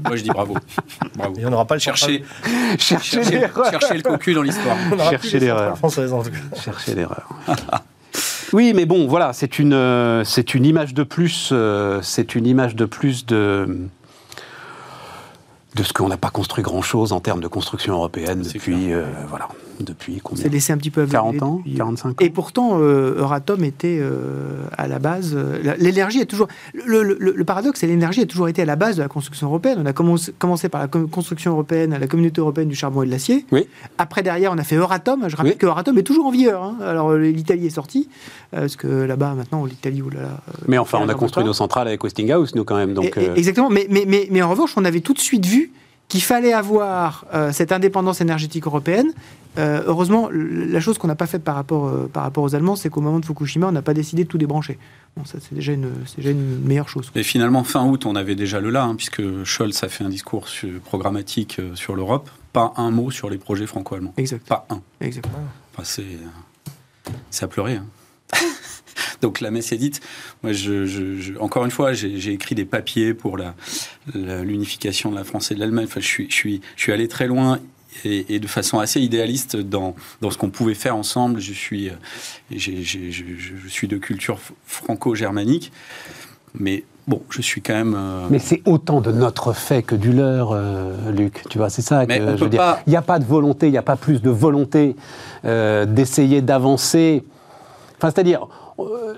[0.05, 0.55] Moi, je dis bravo.
[1.15, 1.35] bravo.
[1.37, 2.23] Et on n'aura pas le chercher,
[2.77, 4.77] chercher, chercher, le cocu dans l'histoire.
[5.09, 5.77] Chercher l'erreur.
[6.55, 7.27] Chercher l'erreur.
[8.53, 12.45] Oui, mais bon, voilà, c'est une, euh, c'est une image de plus, euh, c'est une
[12.45, 13.87] image de plus de
[15.75, 19.47] de ce qu'on n'a pas construit grand-chose en termes de construction européenne depuis, euh, voilà,
[19.81, 22.13] depuis combien C'est laissé un petit peu 40 ans, 45 ans.
[22.19, 25.35] Et pourtant, euh, Euratom était euh, à la base.
[25.77, 26.47] l'énergie est toujours.
[26.73, 29.79] Le, paradoxe, c'est l'énergie a toujours été à la base de la construction européenne.
[29.81, 33.11] On a commencé, commencé par la construction européenne, la communauté européenne du charbon et de
[33.11, 33.45] l'acier.
[33.51, 33.67] Oui.
[33.97, 35.27] Après, derrière, on a fait Euratom.
[35.27, 36.63] Je rappelle que Euratom est toujours en vigueur.
[36.63, 36.77] Hein.
[36.81, 38.09] Alors, l'Italie est sortie,
[38.51, 40.03] parce que là-bas, maintenant, l'Italie.
[40.67, 42.93] mais enfin, on a construit nos centrales avec Westinghouse, nous, quand même.
[42.93, 43.69] Donc, Exactement.
[43.69, 45.71] Mais, mais, mais, mais en revanche, on avait tout de suite vu
[46.11, 49.13] qu'il fallait avoir euh, cette indépendance énergétique européenne.
[49.57, 52.75] Euh, heureusement, la chose qu'on n'a pas faite par rapport, euh, par rapport aux Allemands,
[52.75, 54.77] c'est qu'au moment de Fukushima, on n'a pas décidé de tout débrancher.
[55.17, 57.11] Bon, ça, c'est déjà, une, déjà une meilleure chose.
[57.15, 60.09] Et finalement, fin août, on avait déjà le là, hein, puisque Scholz a fait un
[60.09, 60.47] discours
[60.85, 62.29] programmatique sur l'Europe.
[62.53, 64.13] Pas un mot sur les projets franco-allemands.
[64.17, 64.45] Exact.
[64.47, 64.81] Pas un.
[65.01, 65.39] Exactement.
[65.73, 66.17] Enfin, c'est,
[67.29, 67.75] c'est à pleurer.
[67.75, 67.85] Hein.
[69.21, 70.01] Donc la messe est dite.
[70.43, 73.37] Moi, je, encore une fois, j'ai écrit des papiers pour
[74.13, 75.85] l'unification de la France et de l'Allemagne.
[75.85, 77.59] Enfin, je suis, je, suis, je suis allé très loin
[78.05, 81.39] et, de façon assez idéaliste dans, dans ce qu'on pouvait faire ensemble.
[81.39, 81.91] Je suis,
[82.49, 85.71] je, suis de culture franco-germanique,
[86.55, 87.95] mais bon, je suis quand même.
[87.95, 91.43] Euh, mais c'est autant de notre fait que du leur, euh, Luc.
[91.49, 92.77] Tu vois, c'est ça que je veux dire.
[92.87, 94.95] Il n'y a pas de volonté, il n'y a pas plus de volonté
[95.45, 97.23] euh, d'essayer d'avancer.
[97.97, 98.70] Enfin, c'est-à-dire, euh,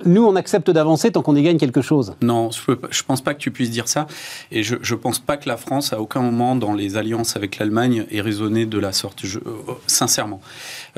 [0.05, 2.15] nous, on accepte d'avancer tant qu'on y gagne quelque chose.
[2.21, 4.07] Non, je ne pense pas que tu puisses dire ça.
[4.51, 7.57] Et je ne pense pas que la France, à aucun moment dans les alliances avec
[7.57, 9.39] l'Allemagne, ait raisonné de la sorte, euh,
[9.87, 10.41] sincèrement.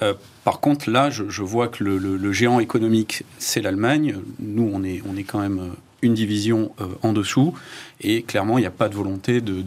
[0.02, 4.18] Euh, par contre, là, je, vois que le, géant économique, c'est l'Allemagne.
[4.40, 7.54] Nous, on est, on est quand même une division en dessous.
[8.02, 9.64] Et clairement, il n'y a pas de volonté de,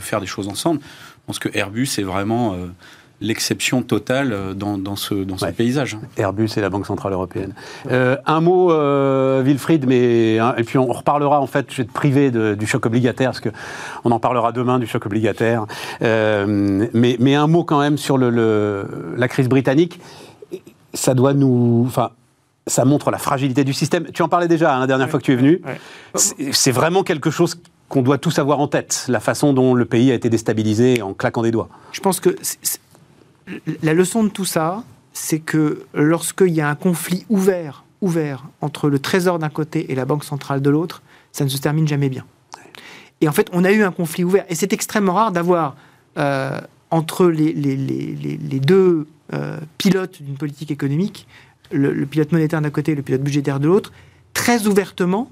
[0.00, 0.80] faire des choses ensemble.
[0.82, 2.56] Je pense que Airbus est vraiment
[3.20, 5.98] l'exception totale euh, dans, ce, dans ce paysage.
[6.16, 7.52] Airbus et la Banque Centrale Européenne.
[7.90, 11.84] Euh, un mot, euh, Wilfried, mais, hein, et puis on reparlera, en fait, je vais
[11.84, 15.66] te priver du choc obligataire, parce qu'on en parlera demain du choc obligataire.
[16.00, 20.00] mais, mais, un mot quand même sur le, la crise britannique.
[20.94, 21.84] Ça doit nous.
[21.86, 22.10] Enfin,
[22.66, 24.06] ça montre la fragilité du système.
[24.12, 25.62] Tu en parlais déjà hein, la dernière fois que tu es venu.
[26.14, 30.10] C'est vraiment quelque chose qu'on doit tous avoir en tête, la façon dont le pays
[30.10, 31.68] a été déstabilisé en claquant des doigts.
[31.92, 32.36] Je pense que
[33.82, 34.82] la leçon de tout ça,
[35.12, 39.94] c'est que lorsqu'il y a un conflit ouvert, ouvert entre le Trésor d'un côté et
[39.94, 42.24] la Banque centrale de l'autre, ça ne se termine jamais bien.
[43.20, 44.44] Et en fait, on a eu un conflit ouvert.
[44.48, 45.76] Et c'est extrêmement rare d'avoir
[46.18, 47.54] euh, entre les,
[48.60, 51.26] deux euh, pilotes d'une politique économique,
[51.72, 53.92] le, pilote monétaire d'un côté et le pilote budgétaire de l'autre,
[54.34, 55.30] très ouvertement,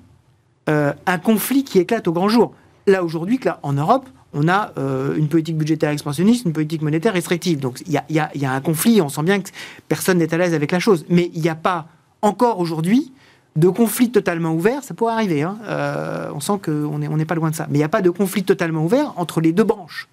[0.68, 2.54] euh, un conflit qui éclate au grand jour.
[2.86, 7.58] Là, aujourd'hui, en Europe, on a euh, une politique budgétaire expansionniste, une politique monétaire restrictive.
[7.60, 9.50] Donc il y a, y a- y a un conflit, on sent bien que
[9.88, 11.04] personne n'est à l'aise avec la chose.
[11.08, 11.86] Mais il n'y a pas
[12.22, 13.12] encore aujourd'hui
[13.54, 15.56] de conflit totalement ouvert, ça pourrait arriver, hein.
[15.66, 17.66] Euh, on sent qu'on n'est pas loin de ça.
[17.70, 20.08] Mais il n'y a pas de conflit totalement ouvert entre les deux branches.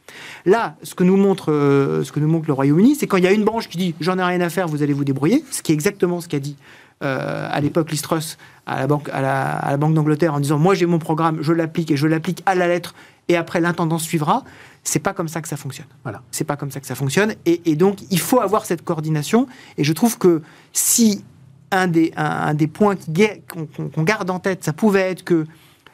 [0.45, 3.25] Là, ce que nous montre, euh, ce que nous montre le Royaume-Uni, c'est quand il
[3.25, 5.43] y a une branche qui dit j'en ai rien à faire, vous allez vous débrouiller,
[5.51, 6.55] ce qui est exactement ce qu'a dit
[7.01, 10.85] à l'époque Liz Truss à la Banque, à la banque d'Angleterre en disant moi j'ai
[10.85, 12.95] mon programme, je l'applique et je l'applique à la lettre
[13.27, 14.43] et après l'intendance suivra.
[14.83, 15.87] C'est pas comme ça que ça fonctionne.
[16.03, 16.21] Voilà.
[16.31, 19.47] C'est pas comme ça que ça fonctionne et, et donc il faut avoir cette coordination
[19.77, 20.41] et je trouve que
[20.73, 21.23] si
[21.71, 22.95] un des, un, un des points
[23.95, 25.45] qu'on garde en tête, ça pouvait être que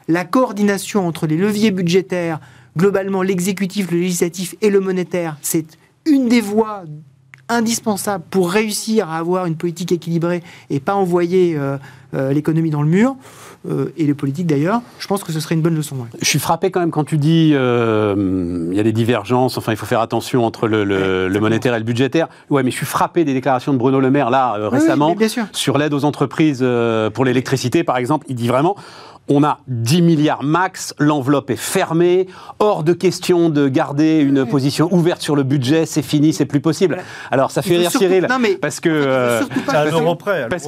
[0.08, 2.40] la coordination entre les leviers budgétaires,
[2.76, 5.66] globalement l'exécutif, le législatif et le monétaire, c'est
[6.04, 6.84] une des voies
[7.50, 11.76] indispensables pour réussir à avoir une politique équilibrée et pas envoyer euh,
[12.14, 13.16] euh, l'économie dans le mur,
[13.68, 15.96] euh, et les politiques d'ailleurs, je pense que ce serait une bonne leçon.
[15.96, 16.06] ouais.
[16.22, 19.76] Je suis frappé quand même quand tu dis il y a des divergences, enfin il
[19.76, 22.28] faut faire attention entre le, le- le monétaire et le budgétaire.
[22.48, 25.14] Ouais, mais je suis frappé des déclarations de Bruno Le Maire là Oui, oui, récemment
[25.52, 26.64] sur l'aide aux entreprises
[27.12, 28.24] pour l'électricité par exemple.
[28.30, 28.76] Il dit vraiment
[29.30, 32.26] on a 10 milliards max, l'enveloppe est fermée,
[32.58, 36.60] hors de question de garder une position ouverte sur le budget, c'est fini, c'est plus
[36.60, 36.94] possible.
[36.96, 37.08] Voilà.
[37.30, 38.88] Alors ça fait rire surtout- Cyril, non, mais- parce que...
[38.88, 40.48] Euh, surtout pas C'est à près.
[40.48, 40.64] parce.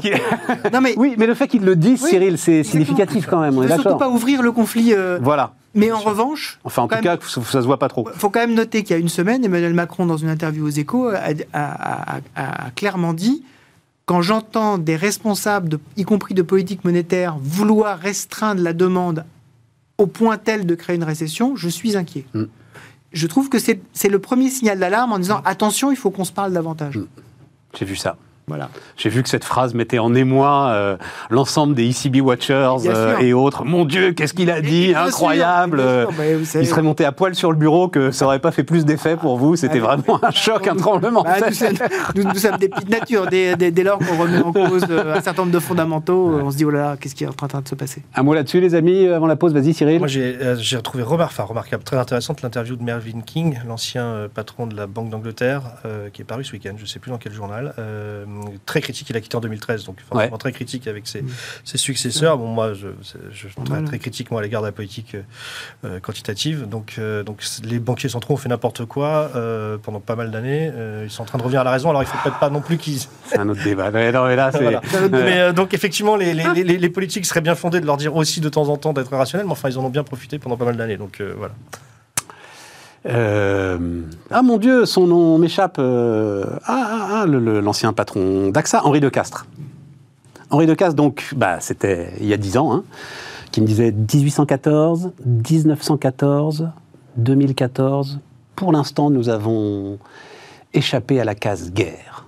[0.73, 3.59] Non, mais oui, mais le fait qu'il le dise, Oui, Cyril, c'est significatif quand même,
[3.59, 3.99] on faut surtout d'accord.
[3.99, 4.95] pas ouvrir le conflit.
[4.95, 5.55] euh, Voilà.
[5.75, 8.07] mais en revanche, Enfin, en tout même- cas, ça, ça se voit pas trop.
[8.15, 10.65] Il faut quand même noter qu'il y a une semaine, Emmanuel Macron, dans une interview
[10.67, 13.43] aux Échos, a, a- a- a- a clairement dit
[14.13, 19.25] quand j'entends des responsables, de- y compris de politique monétaire, vouloir restreindre la demande
[19.97, 22.27] au point tel de créer une récession, je suis inquiet.
[22.35, 22.43] Mm.
[23.15, 26.33] Je trouve que c'est le premier signal d'alarme en disant attention, il faut qu'on se
[26.33, 26.99] parle davantage.
[26.99, 27.07] Mm.
[27.79, 28.19] J'ai vu ça.
[28.49, 28.69] Voilà.
[28.97, 30.97] J'ai vu que cette phrase mettait en émoi euh,
[31.31, 33.65] l'ensemble des ECB Watchers euh, et autres.
[33.65, 36.83] Mon Dieu, qu'est-ce qu'il a dit Et bien sûr, Incroyable bien sûr, bah, Il serait
[36.83, 39.55] monté à poil sur le bureau que ça aurait pas fait plus d'effet pour vous.
[39.57, 41.23] C'était Ah, vraiment un choc, un tremblement.
[41.23, 41.69] Bah, nous, sommes,
[42.17, 43.27] nous- nous sommes des petites natures.
[43.29, 46.51] Dès, dès- dès lors qu'on remet en cause euh, un certain nombre de fondamentaux, on
[46.51, 48.03] se dit oh là là, qu'est-ce qui est en train de se passer?
[48.15, 49.53] Un mot là-dessus, les amis, avant la pause.
[49.55, 49.99] Vas-y, Cyril.
[50.01, 54.29] Moi, j'ai euh, retrouvé remar- enfin, remarquable, très intéressante l'interview de Mervyn King, l'ancien euh,
[54.33, 57.11] patron de la Banque d'Angleterre, euh, qui est paru ce week-end, je ne sais plus
[57.13, 57.73] dans quel journal.
[58.67, 60.39] Très critique, il a quitté en 2013, donc forcément Ouais.
[60.39, 61.29] très critique avec ses, Mm.
[61.65, 62.39] ses successeurs.
[62.39, 62.89] Bon, moi, je,
[63.31, 65.23] je suis très, très critique moi, à l'égard de la politique euh,
[65.85, 66.69] euh, quantitative.
[66.69, 70.71] Donc, euh, donc, les banquiers centraux ont fait n'importe quoi euh, pendant pas mal d'années.
[70.75, 72.39] Euh, ils sont en train de revenir à la raison, alors il ne faut peut-être
[72.39, 73.91] pas non plus qu'ils C'est un autre débat.
[73.91, 74.63] Ouais, non, mais là, c'est.
[74.63, 74.81] Voilà.
[75.13, 78.15] Mais euh, donc effectivement, les, les, les- les politiques seraient bien fondés de leur dire
[78.17, 80.57] aussi de temps en temps d'être rationnels, mais enfin ils en ont bien profité pendant
[80.57, 80.97] pas mal d'années.
[80.97, 81.55] Donc euh, voilà.
[83.07, 85.77] Euh, Ah mon Dieu, son nom m'échappe.
[85.79, 89.47] euh, Ah, ah, ah, l'ancien patron d'AXA, Henri de Castres.
[90.51, 92.85] Henri de Castres, donc, bah, c'était il y a 10 ans, hein,
[93.51, 96.69] qui me disait 1814, 1914,
[97.17, 98.21] 2014.
[98.55, 99.99] Pour l'instant, nous avons
[100.75, 102.27] échappé à la case guerre.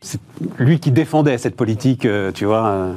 [0.00, 0.20] C'est
[0.58, 2.88] lui qui défendait cette politique, euh, tu vois.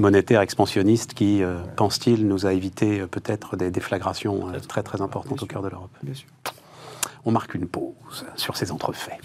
[0.00, 5.00] Monétaire expansionniste qui, euh, pense-t-il, nous a évité euh, peut-être des déflagrations euh, très très
[5.00, 5.90] importantes au cœur de l'Europe.
[6.02, 6.28] Bien sûr.
[7.24, 9.18] On marque une pause sur ces entrefaits.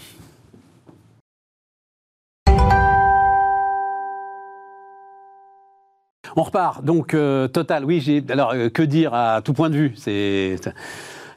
[6.38, 6.84] On repart.
[6.84, 7.16] Donc,
[7.52, 8.22] Total, oui, j'ai.
[8.28, 9.94] Alors, que dire à tout point de vue?
[9.96, 10.56] C'est.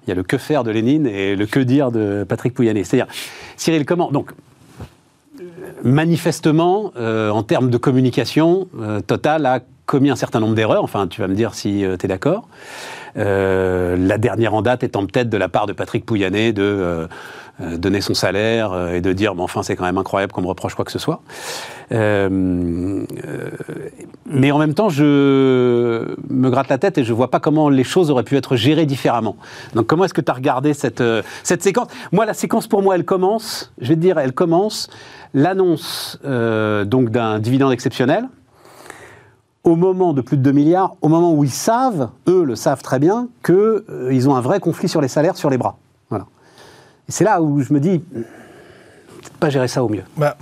[0.06, 2.84] Il y a le que faire de Lénine et le que dire de Patrick Pouyanné.
[2.84, 3.08] C'est-à-dire,
[3.56, 4.12] Cyril, comment?
[4.12, 4.34] Donc,
[5.84, 10.84] manifestement, euh, en termes de communication, euh, Total a commis un certain nombre d'erreurs.
[10.84, 12.48] Enfin, tu vas me dire si tu es d'accord.
[13.18, 17.08] Euh, la dernière en date étant peut-être de la part de Patrick Pouyanné de euh,
[17.60, 20.44] euh, donner son salaire euh, et de dire, mais enfin, c'est quand même incroyable qu'on
[20.44, 21.22] me reproche quoi que ce soit.
[21.92, 22.30] Euh,
[23.26, 23.50] euh,
[24.28, 27.84] mais en même temps, je me gratte la tête et je vois pas comment les
[27.84, 29.38] choses auraient pu être gérées différemment.
[29.74, 31.88] Donc, comment est-ce que tu as regardé cette, euh, cette séquence?
[32.12, 34.88] Moi, la séquence, pour moi, elle commence, je vais te dire, elle commence
[35.34, 38.30] l'annonce euh, donc d'un dividende exceptionnel
[39.64, 42.82] au moment de plus de 2 milliards, au moment où ils savent, eux le savent
[42.82, 45.78] très bien, qu'ils ont un vrai conflit sur les salaires, sur les bras.
[46.10, 46.26] Voilà.
[47.08, 48.02] Et c'est là où je me dis,
[49.40, 50.04] pas gérer ça au mieux.
[50.18, 50.38] Bah,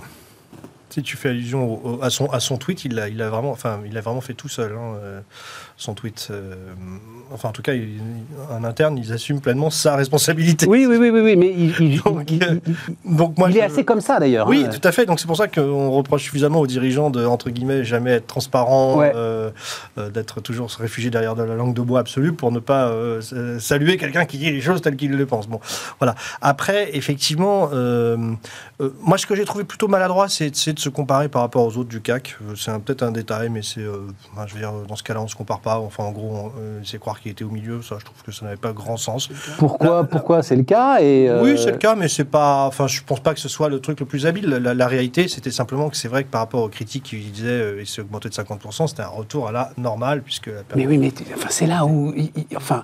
[0.90, 4.72] si tu fais allusion à, son, tweet, il l'a a vraiment, vraiment fait tout seul.
[4.72, 5.20] hein, euh,
[5.80, 6.28] son tweet.
[6.32, 6.54] euh,
[7.32, 8.00] enfin, en tout cas, il-
[8.50, 10.66] en interne, ils assument pleinement sa responsabilité.
[10.66, 12.56] Oui, oui, oui, oui, oui mais il, il- Donc, il- euh,
[13.04, 14.48] Donc moi, il est je- assez comme ça d'ailleurs.
[14.48, 14.70] Oui, hein.
[14.70, 15.06] tout à fait.
[15.06, 18.98] Donc c'est pour ça qu'on reproche suffisamment aux dirigeants de entre guillemets jamais être transparent,
[18.98, 19.12] Ouais.
[19.14, 19.50] euh,
[19.98, 22.92] euh, d'être toujours se réfugier derrière de la langue de bois absolue pour ne pas
[23.60, 25.46] saluer quelqu'un qui dit les choses telles qu'il le pense.
[25.46, 25.60] Bon,
[26.00, 26.16] voilà.
[26.40, 27.68] Après, effectivement,
[29.00, 31.88] moi ce que j'ai trouvé plutôt maladroit, c'est de se comparer par rapport aux autres
[31.88, 32.36] du CAC.
[32.56, 35.60] C'est peut-être un détail, mais c'est, je veux dire, dans ce cas-là, on se compare
[35.60, 35.67] pas.
[35.76, 37.82] Enfin, en gros, euh, c'est croire qu'il était au milieu.
[37.82, 39.28] Ça, je trouve que ça n'avait pas grand sens.
[39.58, 42.64] Pourquoi, pourquoi c'est le cas et, euh, Oui, c'est le cas, mais c'est pas.
[42.66, 44.46] Enfin, je pense pas que ce soit le truc le plus habile.
[44.48, 47.48] La, la réalité, c'était simplement que c'est vrai que par rapport aux critiques qui disaient
[47.48, 50.86] euh, il s'est augmenté de 50%, c'était un retour à la normale puisque la Mais
[50.86, 52.82] oui, mais enfin, c'est là où il, il- enfin,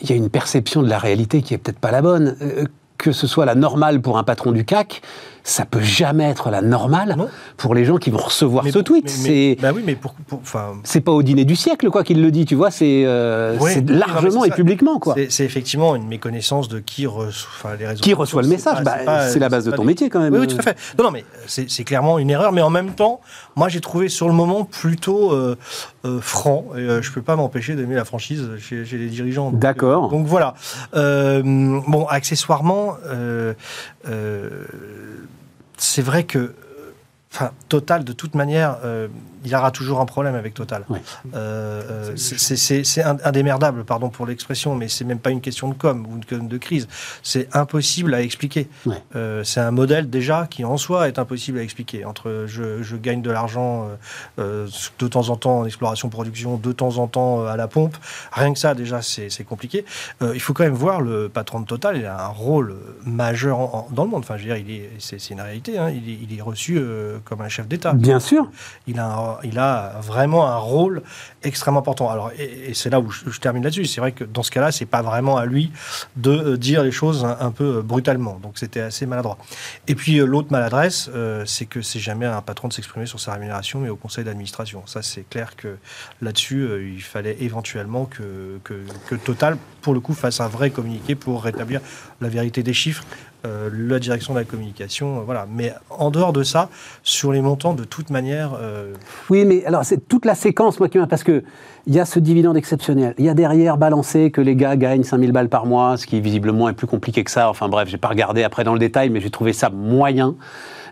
[0.00, 2.36] il y a une perception de la réalité qui est peut-être pas la bonne.
[2.42, 2.64] Euh,
[2.98, 5.00] que ce soit la normale pour un patron du CAC,
[5.44, 7.28] ça peut jamais être la normale Non.
[7.56, 9.08] pour les gens qui vont recevoir Mais- ce tweet.
[9.08, 10.14] c'est bah oui, mais pour,
[10.84, 12.70] c'est pas au dîner du siècle quoi qu'il le dit, tu vois.
[12.70, 13.56] C'est euh,
[13.88, 15.14] largement et publiquement quoi.
[15.28, 19.28] C'est effectivement une méconnaissance de qui reçoit enfin, les réseaux Qui reçoit le message Bah,
[19.28, 20.32] C'est la base de ton métier quand même.
[20.32, 20.76] Oui, oui, tout à fait.
[20.98, 22.52] Non, non, mais c'est clairement une erreur.
[22.52, 23.20] Mais en même temps,
[23.56, 25.56] moi, j'ai trouvé sur le moment plutôt euh,
[26.04, 26.66] euh, franc.
[26.76, 29.50] Et, je peux pas m'empêcher d'aimer la franchise chez, chez les dirigeants.
[29.52, 30.08] D'accord.
[30.10, 30.54] donc voilà.
[30.92, 33.54] Bon, accessoirement, euh,
[35.80, 36.54] c'est vrai que.
[37.32, 39.08] Enfin, Total, de toute manière, euh,
[39.44, 40.84] il y aura toujours un problème avec Total.
[40.88, 41.00] Ouais.
[41.34, 46.06] Euh, euh, c'est- indémerdable, pardon pour l'expression, mais c'est même pas une question de com
[46.10, 46.88] ou de, de crise.
[47.22, 48.68] C'est impossible à expliquer.
[48.86, 48.96] Ouais.
[49.16, 52.04] Euh, c'est un modèle déjà qui en soi est impossible à expliquer.
[52.04, 53.88] Entre je, je gagne de l'argent
[54.38, 54.66] euh,
[54.98, 57.96] de temps en temps en exploration-production, de temps en temps à la pompe,
[58.32, 59.84] rien que ça déjà c'est compliqué.
[60.22, 62.74] Euh, il faut quand même voir le patron de Total, il a un rôle
[63.04, 64.20] majeur en- en- dans le monde.
[64.24, 65.78] Enfin, je veux dire, est- c'est une réalité.
[65.78, 65.90] hein.
[65.90, 67.92] Il, est, il est reçu euh, comme un chef d'État.
[67.92, 68.50] Bien sûr.
[68.86, 71.02] Il a, un- il a vraiment un rôle
[71.42, 72.10] extrêmement important.
[72.10, 73.84] Alors, et, c'est là où je, termine là-dessus.
[73.86, 75.72] C'est vrai que dans ce cas-là, c'est pas vraiment à lui
[76.16, 78.38] de euh, dire les choses un, peu euh, brutalement.
[78.42, 79.38] Donc, c'était assez maladroit.
[79.88, 81.10] Et puis, euh, l'autre maladresse,
[81.46, 84.24] c'est que c'est jamais à un patron de s'exprimer sur sa rémunération, mais au conseil
[84.24, 84.82] d'administration.
[84.86, 85.76] Ça, c'est clair que
[86.20, 88.60] là-dessus, il fallait éventuellement que
[89.24, 91.80] Total, pour le coup, fasse un vrai communiqué pour rétablir
[92.20, 93.04] la vérité des chiffres.
[93.46, 95.46] Euh, la direction de la communication, euh, voilà.
[95.50, 96.68] Mais en dehors de ça,
[97.02, 98.92] sur les montants, de toute manière, euh,
[99.30, 101.06] Oui, mais alors c'est toute la séquence, moi, qui m'a.
[101.06, 101.42] Parce que
[101.86, 103.14] il y a ce dividende exceptionnel.
[103.18, 106.20] Il y a derrière balancé que les gars gagnent 5000 balles par mois, ce qui
[106.20, 107.48] visiblement est plus compliqué que ça.
[107.48, 110.34] Enfin bref, j'ai pas regardé après dans le détail, mais j'ai trouvé ça moyen.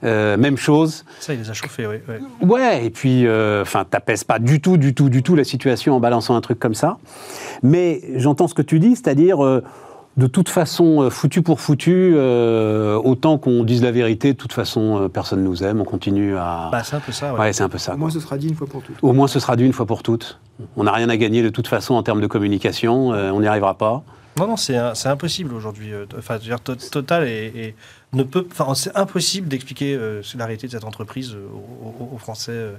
[0.02, 1.04] Même chose.
[1.18, 1.96] ça, il les a chauffés, oui.
[2.40, 3.26] Ouais, et puis,
[3.60, 6.58] enfin, t'apaises pas du tout, du tout, du tout la situation en balançant un truc
[6.58, 6.98] comme ça.
[7.62, 9.40] Mais j'entends ce que tu dis, c'est-à-dire,
[10.18, 14.52] de toute façon, euh, foutu pour foutu, euh, autant qu'on dise la vérité, de toute
[14.52, 16.68] façon, euh, personne nous aime, on continue à.
[16.72, 17.38] Bah, c'est un peu ça, ouais.
[17.40, 17.92] ouais, c'est un peu ça.
[17.92, 18.00] Au quoi.
[18.00, 18.96] moins, ce sera dit une fois pour toutes.
[19.00, 20.40] Au moins, ce sera dû une fois pour toutes.
[20.76, 23.12] On n'a rien à gagner de toute façon en termes de communication.
[23.14, 24.02] euh, on n'y arrivera pas.
[24.36, 24.76] Non, non, c'est
[25.06, 25.90] impossible aujourd'hui.
[26.16, 27.74] Enfin, je veux dire, To- Total est, est-
[28.14, 31.46] ne peut, enfin, c'est impossible d'expliquer euh, la réalité de cette entreprise euh,
[32.14, 32.52] aux, Français.
[32.52, 32.72] euh,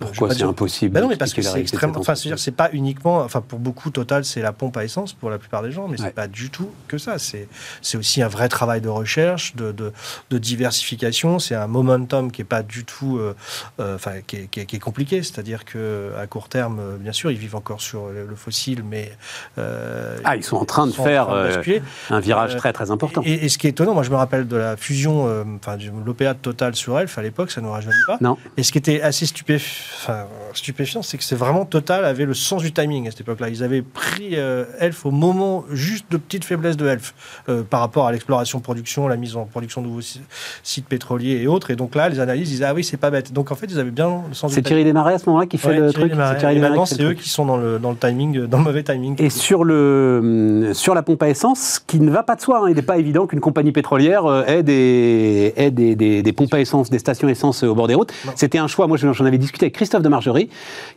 [0.00, 1.98] vais Pourquoi c'est impossible Ben non, mais parce que c'est extrêmement.
[1.98, 3.20] Enfin, c'est-à-dire, c'est pas uniquement.
[3.20, 5.98] Enfin, pour beaucoup, Total, c'est la pompe à essence pour la plupart des gens, mais
[6.00, 6.08] Ouais.
[6.08, 7.18] c'est pas du tout que ça.
[7.18, 7.48] C'est
[7.80, 9.92] c'est aussi un vrai travail de recherche, de, de,
[10.30, 11.38] de diversification.
[11.38, 13.16] C'est un momentum qui est pas du tout.
[13.18, 13.34] euh,
[13.80, 15.22] euh, Enfin, qui, est, qui est- qui est compliqué.
[15.22, 18.82] C'est-à-dire que à court terme, euh, bien sûr, ils vivent encore sur le, le fossile,
[18.84, 19.12] mais.
[19.58, 21.62] euh, Ah, ils sont en train de faire, euh.
[22.10, 23.22] Un virage Euh, très très important.
[23.24, 25.76] Et, et ce qui est étonnant, moi je me rappelle de la fusion, euh, enfin
[26.04, 28.16] l'OPA de Total sur Elf à l'époque, ça ne nous rajeunit pas.
[28.20, 28.36] Non.
[28.56, 30.24] Et ce qui était assez stupéf- enfin,
[30.54, 33.48] stupéfiant, c'est que c'est vraiment Total avait le sens du timing à cette époque-là.
[33.50, 37.14] Ils avaient pris euh, Elf au moment juste de petite faiblesse de Elf
[37.48, 40.22] euh, par rapport à l'exploration-production, la mise en production de nouveaux si-
[40.62, 41.70] sites pétroliers et autres.
[41.70, 43.32] Et donc là, les analyses disaient ah oui, c'est pas bête.
[43.32, 45.46] Donc en fait, ils avaient bien le sens C'est du Thierry Desmarais à ce moment-là
[45.46, 46.20] qui fait Ouais, le Thierry truc.
[46.32, 48.82] C'est Thierry maintenant, c'est eux qui sont dans le, dans le timing, dans le mauvais
[48.82, 49.14] timing.
[49.20, 52.62] Et sur, le, sur la pompe à essence, ce qui ne va pas de soi,
[52.64, 56.32] hein, il n'est pas évident qu'une compagnie pétrolière euh, ait, des, ait des, des- des
[56.32, 58.12] pompes à essence, des stations essence euh, au bord des routes.
[58.34, 60.48] C'était un choix, moi j'en avais discuté avec Christophe de Margerie,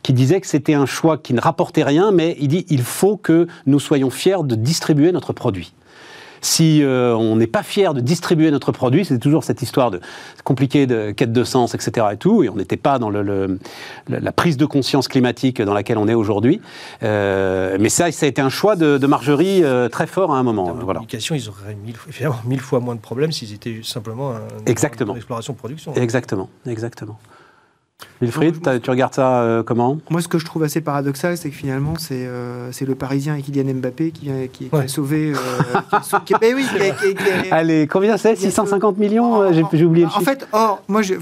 [0.03, 3.17] qui disait que c'était un choix qui ne rapportait rien, mais il dit il faut
[3.17, 5.73] que nous soyons fiers de distribuer notre produit.
[6.41, 9.99] Si euh, on n'est pas fier de distribuer notre produit, c'est toujours cette histoire de
[10.43, 12.07] compliquée de quête de sens, etc.
[12.13, 13.59] et tout, et on n'était pas dans le, le-
[14.07, 16.61] la prise de conscience climatique dans laquelle on est aujourd'hui.
[17.03, 20.37] Euh, mais ça, ça a été un choix de, de Margerie euh, très fort à
[20.37, 20.73] un En moment.
[20.73, 21.01] de Voilà.
[21.11, 21.95] ils auraient mille,
[22.45, 25.13] mille fois moins de problèmes s'ils étaient simplement un, Exactement.
[25.13, 25.93] une exploration-production.
[25.95, 27.19] Exactement, exactement.
[28.21, 31.55] Wilfried, tu regardes ça euh, comment Moi, ce que je trouve assez paradoxal, c'est que
[31.55, 34.83] finalement, c'est euh, le Parisien et Kylian Mbappé qui, vient- qui, qui Ouais.
[34.85, 35.31] a sauvé.
[35.33, 38.33] euh, a sau- qui- oui, qui a- qui a- qui a- Allez, combien c'est?
[38.33, 40.25] Il y a 650 millions En- euh, J'ai en- oublié le En chiffre.
[40.31, 41.15] fait, hors, moi, j'ai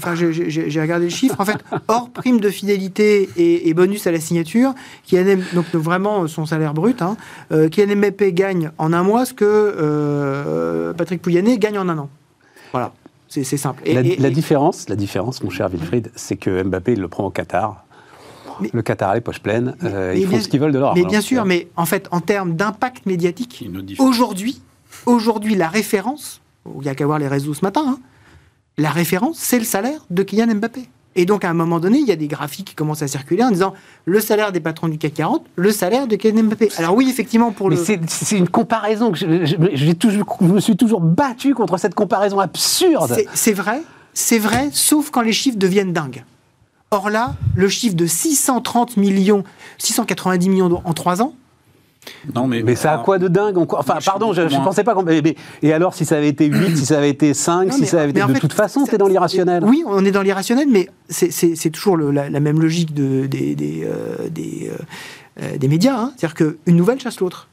[0.80, 1.36] regardé le chiffre.
[1.38, 5.66] En fait, hors prime de fidélité et, et bonus à la signature, Kylian M- donc
[5.74, 7.16] vraiment son salaire brut, hein,
[7.52, 11.98] euh, Kylian Mbappé gagne en un mois ce que euh, Patrick Pouyanné gagne en un
[11.98, 12.08] an.
[12.72, 12.92] Voilà,
[13.28, 13.82] c'est c'est simple.
[13.86, 17.00] Et- la, et- la et- différence, la différence, mon cher Wilfried, c'est que Mbappé, il
[17.00, 17.84] le prend au Qatar.
[18.60, 19.76] Mais- le Qatar a les poches pleines.
[19.82, 21.10] Mais- euh, mais ils font bien- ce qu'ils veulent de leur mais argent.
[21.10, 23.64] bien sûr, mais en fait, en termes d'impact médiatique,
[23.98, 24.60] aujourd'hui,
[25.06, 26.40] aujourd'hui, la référence,
[26.74, 27.98] il n'y a qu'à voir les réseaux ce matin, hein,
[28.76, 30.88] la référence, c'est le salaire de Kylian Mbappé.
[31.20, 33.42] Et donc, à un moment donné, il y a des graphiques qui commencent à circuler
[33.42, 36.68] en disant le salaire des patrons du CAC 40, le salaire de Kylian Mbappé.
[36.78, 37.82] Alors oui, effectivement, pour Mais le...
[38.06, 41.94] c'est- une comparaison que je, je- j'ai toujours, je me suis toujours battu contre cette
[41.96, 43.16] comparaison absurde.
[43.34, 43.82] C'est- vrai,
[44.14, 46.22] c'est vrai, sauf quand les chiffres deviennent dingues.
[46.92, 49.42] Or là, le chiffre de 630 millions,
[49.78, 51.34] 690 millions en 3 ans,
[52.34, 55.02] Non, mais, Mais ça a quoi de dingue Enfin, pardon, je ne pensais pas qu'on.
[55.02, 57.72] mais- mais- et alors, si ça avait été 8, si ça avait été 5, Non,
[57.72, 58.20] si mais- ça avait été.
[58.22, 59.64] De fait, toute façon, t'es dans l'irrationnel.
[59.64, 62.94] Oui, on est dans l'irrationnel, mais c'est- c'est c'est toujours le- la, la même logique
[62.94, 65.96] de, des, des, euh, des, euh, euh, des médias.
[65.98, 66.12] hein.
[66.16, 67.48] C'est-à-dire qu'une nouvelle chasse l'autre.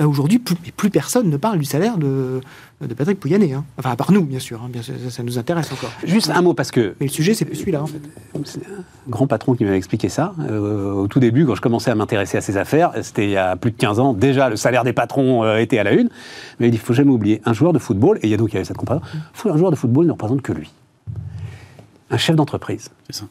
[0.00, 2.40] Là, Aujourd'hui, plus, plus personne ne parle du salaire de,
[2.80, 3.52] de Patrick Pouyanné.
[3.52, 3.64] hein.
[3.78, 4.60] Enfin, à part nous, bien sûr.
[4.64, 4.68] hein.
[4.72, 5.90] Bien sûr, ça, ça nous intéresse encore.
[6.04, 8.00] Juste un mot, parce que Mais le sujet, c'est plus celui-là, en fait.
[8.44, 10.32] c'est un grand patron qui m'avait expliqué ça.
[10.40, 13.36] euh, au tout début, quand je commençais à m'intéresser à ces affaires, c'était il y
[13.36, 16.08] a plus de 15 ans, déjà le salaire des patrons euh, était à la une.
[16.58, 18.38] Mais il dit il faut jamais oublier, un joueur de football, et il y a
[18.38, 20.70] donc il y avait cette comparaison, faut- un joueur de football ne représente que lui.
[22.10, 22.88] Un chef d'entreprise.
[23.10, 23.26] C'est ça.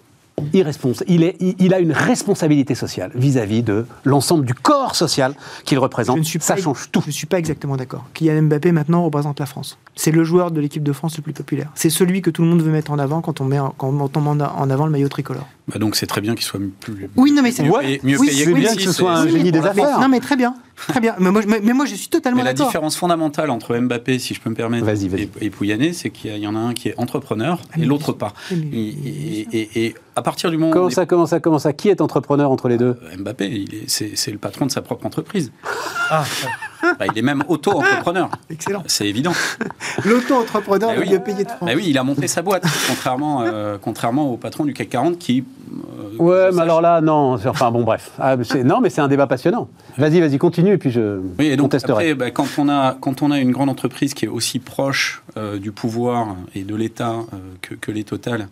[1.08, 5.34] Il, est, il, il a une responsabilité sociale vis-à-vis de l'ensemble du corps social
[5.66, 6.18] qu'il représente.
[6.18, 7.02] Je ne suis Ça pas- change tout.
[7.02, 8.06] Je ne suis pas exactement d'accord.
[8.14, 9.78] Kylian Mbappé, maintenant, représente la France.
[9.96, 11.70] C'est le joueur de l'équipe de France le plus populaire.
[11.76, 13.90] C'est celui que tout le monde veut mettre en avant quand on met en, quand
[13.90, 15.48] on met en avant le maillot tricolore.
[15.68, 17.10] Bah donc c'est très bien qu'il soit plus.
[17.16, 18.92] Oui, non, mais c'est mieux Ouais, payé, mieux oui, payé c'est que bien que ce
[18.92, 20.00] soit c'est- un génie des affaires.
[20.00, 20.56] Non, mais très bien.
[20.88, 21.16] Très bien.
[21.20, 22.68] Mais moi, je- mais- mais moi, je suis totalement Mais la d'accord.
[22.68, 26.48] différence fondamentale entre Mbappé, si je peux me permettre, et, et Pouyanné, c'est qu'il y,
[26.48, 28.34] en a un qui est entrepreneur Ah, et l'autre pas.
[28.52, 31.40] mais- Et, mais- et- et- et à partir du moment Comment où ça, comment ça,
[31.40, 31.74] comment ça?
[31.74, 32.96] Qui est entrepreneur entre les deux?
[33.18, 35.52] Mbappé, est- c'est c'est le patron de sa propre entreprise.
[36.10, 36.24] Ah,
[36.82, 38.30] Bah, il est même auto-entrepreneur.
[38.50, 38.84] Excellent.
[38.88, 39.34] C'est évident.
[40.06, 41.10] L'auto-entrepreneur Bah oui.
[41.12, 41.60] mieux payé de France.
[41.70, 45.18] Bah oui, il a monté sa boîte, contrairement, euh, contrairement au patron du CAC 40
[45.18, 45.44] qui.
[45.44, 47.34] euh, Ouais, mais sache- alors là, non.
[47.46, 48.12] Enfin, bon, bref.
[48.20, 49.68] Ah, non, mais c'est un débat passionnant.
[49.98, 51.92] Vas-y, vas-y, continue, et puis je Oui, et donc contesterai.
[51.92, 55.22] après, bah, quand, on a, quand on a une grande entreprise qui est aussi proche
[55.38, 58.48] euh, du pouvoir et de l'État euh, que, que les Total,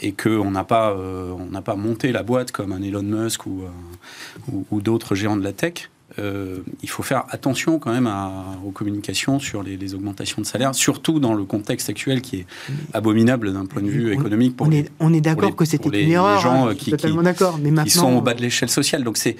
[0.00, 3.46] et qu'on n'a pas, euh, on n'a pas monté la boîte comme un Elon Musk
[3.46, 7.92] ou, euh, ou, ou d'autres géants de la tech, euh, il faut faire attention quand
[7.92, 12.20] même à- aux communications sur les, les augmentations de salaire, surtout dans le contexte actuel
[12.22, 12.46] qui est
[12.92, 15.50] abominable d'un point de vue On- économique pour on les, est, on est pour d'accord
[15.50, 16.40] les- que c'était les- une les erreur.
[16.40, 17.58] gens, hein, euh, qui- totalement qui- d'accord.
[17.58, 19.02] Mais maintenant, qui sont au bas de l'échelle sociale.
[19.04, 19.36] Donc c'est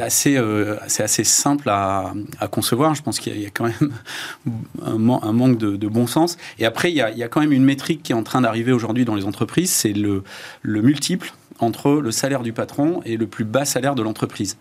[0.00, 2.94] assez euh, c'est assez simple à, à concevoir.
[2.94, 3.92] Je pense qu'il y, a- il y a quand même
[4.82, 6.36] un, man- un manque de, de bon sens.
[6.58, 8.22] Et après il y a, il y a quand même une métrique qui est en
[8.22, 10.22] train d'arriver aujourd'hui dans les entreprises, c'est le
[10.62, 14.56] le multiple entre le salaire du patron et le plus bas salaire de l'entreprise.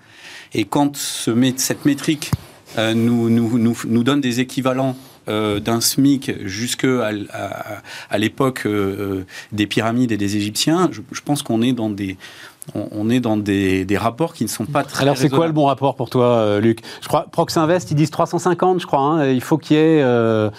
[0.53, 2.31] Et quand ce, cette métrique
[2.77, 4.95] euh, nous, nous, nous, nous donne des équivalents
[5.27, 11.41] euh, d'un SMIC jusque à, l'époque euh, des pyramides et des Égyptiens, je, je pense
[11.41, 12.17] qu'on est dans des
[12.73, 15.53] on, est dans des, des rapports qui ne sont pas très Alors, c'est quoi le
[15.53, 16.79] bon rapport pour toi, Luc?
[17.01, 18.99] Je crois, Proxinvest, ils disent 350, je crois.
[19.01, 19.29] hein.
[19.29, 20.01] Il faut qu'il y ait.
[20.01, 20.49] euh,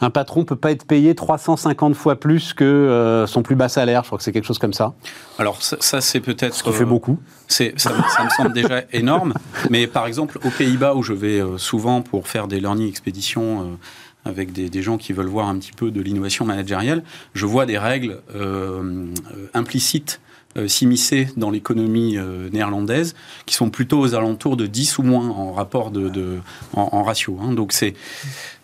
[0.00, 4.02] un patron peut pas être payé 350 fois plus que euh, son plus bas salaire.
[4.02, 4.94] Je crois que c'est quelque chose comme ça.
[5.38, 7.18] Alors ça, ça, c'est peut-être Ce qui fait euh, beaucoup.
[7.48, 9.34] C'est, ça, me- ça me semble déjà énorme.
[9.70, 13.78] Mais par exemple, aux Pays-Bas, où je vais euh, souvent pour faire des learning expéditions
[14.24, 17.02] avec des, des gens qui veulent voir un petit peu de l'innovation managériale,
[17.34, 19.06] je vois des règles euh,
[19.54, 20.20] implicites
[20.66, 23.14] s'immiscer dans l'économie euh, néerlandaise,
[23.46, 26.38] qui sont plutôt aux alentours de 10 ou moins en rapport de, de-
[26.74, 27.38] en, en ratio.
[27.42, 27.52] hein.
[27.52, 27.94] Donc c'est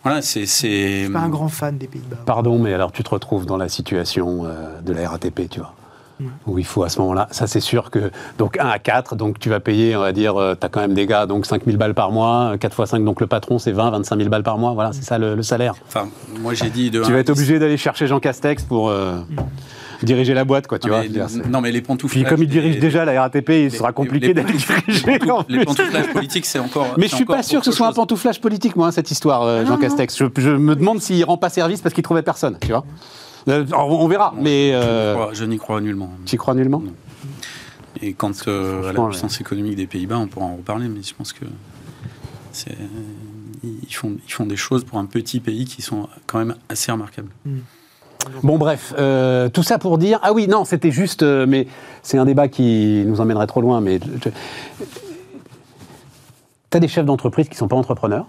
[0.03, 2.17] voilà, c'est c'est je suis pas un grand fan des Pays-Bas.
[2.25, 5.73] Pardon, mais alors tu te retrouves dans la situation euh, de la RATP, tu vois.
[6.47, 9.37] Où il faut à ce moment-là, ça c'est sûr que, donc 1 à 4, donc
[9.37, 11.75] tu vas payer, on va dire, tu as quand même des gars, donc 5 000
[11.75, 14.57] balles par mois, 4 fois 5, donc le patron c'est 20, 25 000 balles par
[14.57, 15.73] mois, voilà, c'est ça le, le salaire.
[15.85, 16.07] Enfin,
[16.39, 17.37] moi j'ai dit de Tu vas être 10.
[17.37, 19.17] obligé d'aller chercher Jean Castex pour euh,
[20.05, 21.03] diriger la boîte, quoi, tu Non, vois.
[21.09, 22.13] mais, c'est- non, mais les pantoufles.
[22.15, 26.45] Puis comme il dirige déjà la RATP, il sera compliqué d'aller diriger Les pantouflages politiques,
[26.45, 26.93] c'est encore.
[26.97, 29.41] Mais je suis pas sûr que ce soit un pantouflage politique, moi, hein, cette histoire,
[29.43, 29.81] euh, Jean non, non.
[29.81, 30.17] Castex.
[30.17, 32.85] Je, je me demande s'il rend pas service parce qu'il trouvait personne, tu vois.
[33.47, 36.09] Euh, on, verra, Non, mais je n'y euh, crois- Je n'y crois nullement.
[36.25, 36.79] tu y crois nullement?
[36.79, 36.93] Non.
[38.01, 41.13] Et quant euh, à la puissance économique des Pays-Bas, on pourra en reparler, mais je
[41.13, 41.45] pense que
[43.63, 46.91] ils font ils font des choses pour un petit pays qui sont quand même assez
[46.91, 47.29] remarquables.
[48.43, 50.19] Bon, bref, euh, tout ça pour dire.
[50.21, 51.23] Ah oui, non, c'était juste.
[51.23, 51.67] euh, mais
[52.01, 53.81] c'est un débat qui nous emmènerait trop loin.
[53.81, 54.31] Mais tu
[56.73, 58.27] as des chefs d'entreprise qui ne sont pas entrepreneurs.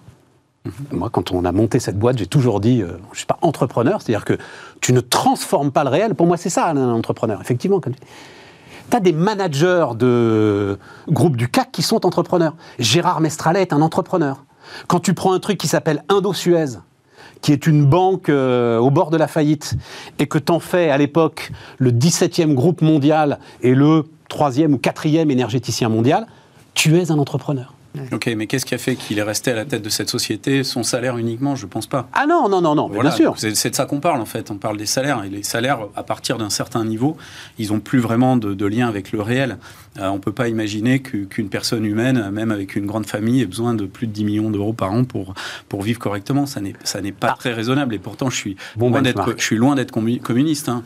[0.90, 3.38] Moi, quand on a monté cette boîte, j'ai toujours dit, euh, je ne suis pas
[3.40, 4.36] entrepreneur, c'est-à-dire que
[4.80, 6.14] tu ne transformes pas le réel.
[6.14, 7.80] Pour moi, c'est ça, un entrepreneur, effectivement.
[7.80, 10.78] Tu as des managers de
[11.08, 12.54] groupes du CAC qui sont entrepreneurs.
[12.78, 14.44] Gérard Mestralet est un entrepreneur.
[14.88, 16.78] Quand tu prends un truc qui s'appelle Indo-Suez,
[17.40, 19.74] qui est une banque euh, au bord de la faillite,
[20.18, 25.30] et que t'en fais à l'époque le 17e groupe mondial et le troisième ou quatrième
[25.30, 26.26] énergéticien mondial,
[26.74, 27.75] tu es un entrepreneur.
[28.12, 30.64] Ok, mais qu'est-ce qui a fait qu'il est resté à la tête de cette société
[30.64, 31.56] Son salaire uniquement?
[31.56, 32.08] Je pense pas.
[32.12, 33.34] Ah non, non, non, non, Voilà, bien sûr.
[33.36, 34.50] C'est de ça qu'on parle en fait.
[34.50, 37.16] On parle des salaires et les salaires, à partir d'un certain niveau,
[37.58, 39.58] ils ont plus vraiment de, de lien avec le réel.
[39.98, 43.74] Euh, on peut pas imaginer qu'une personne humaine, même avec une grande famille, ait besoin
[43.74, 45.34] de plus de 10 millions d'euros par an pour
[45.68, 46.46] pour vivre correctement.
[46.46, 47.36] Ça n'est ça n'est pas Ah.
[47.38, 47.94] très raisonnable.
[47.94, 49.38] Et pourtant, je suis Bon loin d'être benchmark.
[49.40, 50.68] je suis loin d'être commu- communiste.
[50.68, 50.82] hein.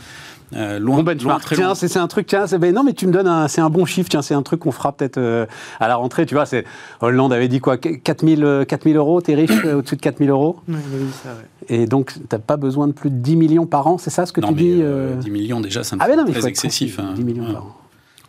[0.53, 1.43] Euh, loin, Bon loin, benchmark.
[1.43, 1.75] très Tiens, loin.
[1.75, 3.85] c'est un truc, tiens, c'est ben non, mais tu me donnes un, c'est un bon
[3.85, 5.47] chiffre, tiens, c'est un truc qu'on fera peut-être euh,
[5.79, 6.65] à la rentrée, tu vois, c'est
[7.01, 10.59] Hollande avait dit quoi, 4000 euh, 4000 euros, t'es riche euh, au-dessus de 4000 euros,
[10.69, 11.77] avait dit ça, ouais.
[11.83, 14.33] et donc t'as pas besoin de plus de 10 millions par an, c'est ça ce
[14.33, 16.33] que non, tu mais dis euh, euh 10 millions déjà, ça me Ah non, mais
[16.33, 16.99] très excessif.
[16.99, 17.13] hein.
[17.15, 17.53] 10 millions Ouais.
[17.53, 17.77] par an.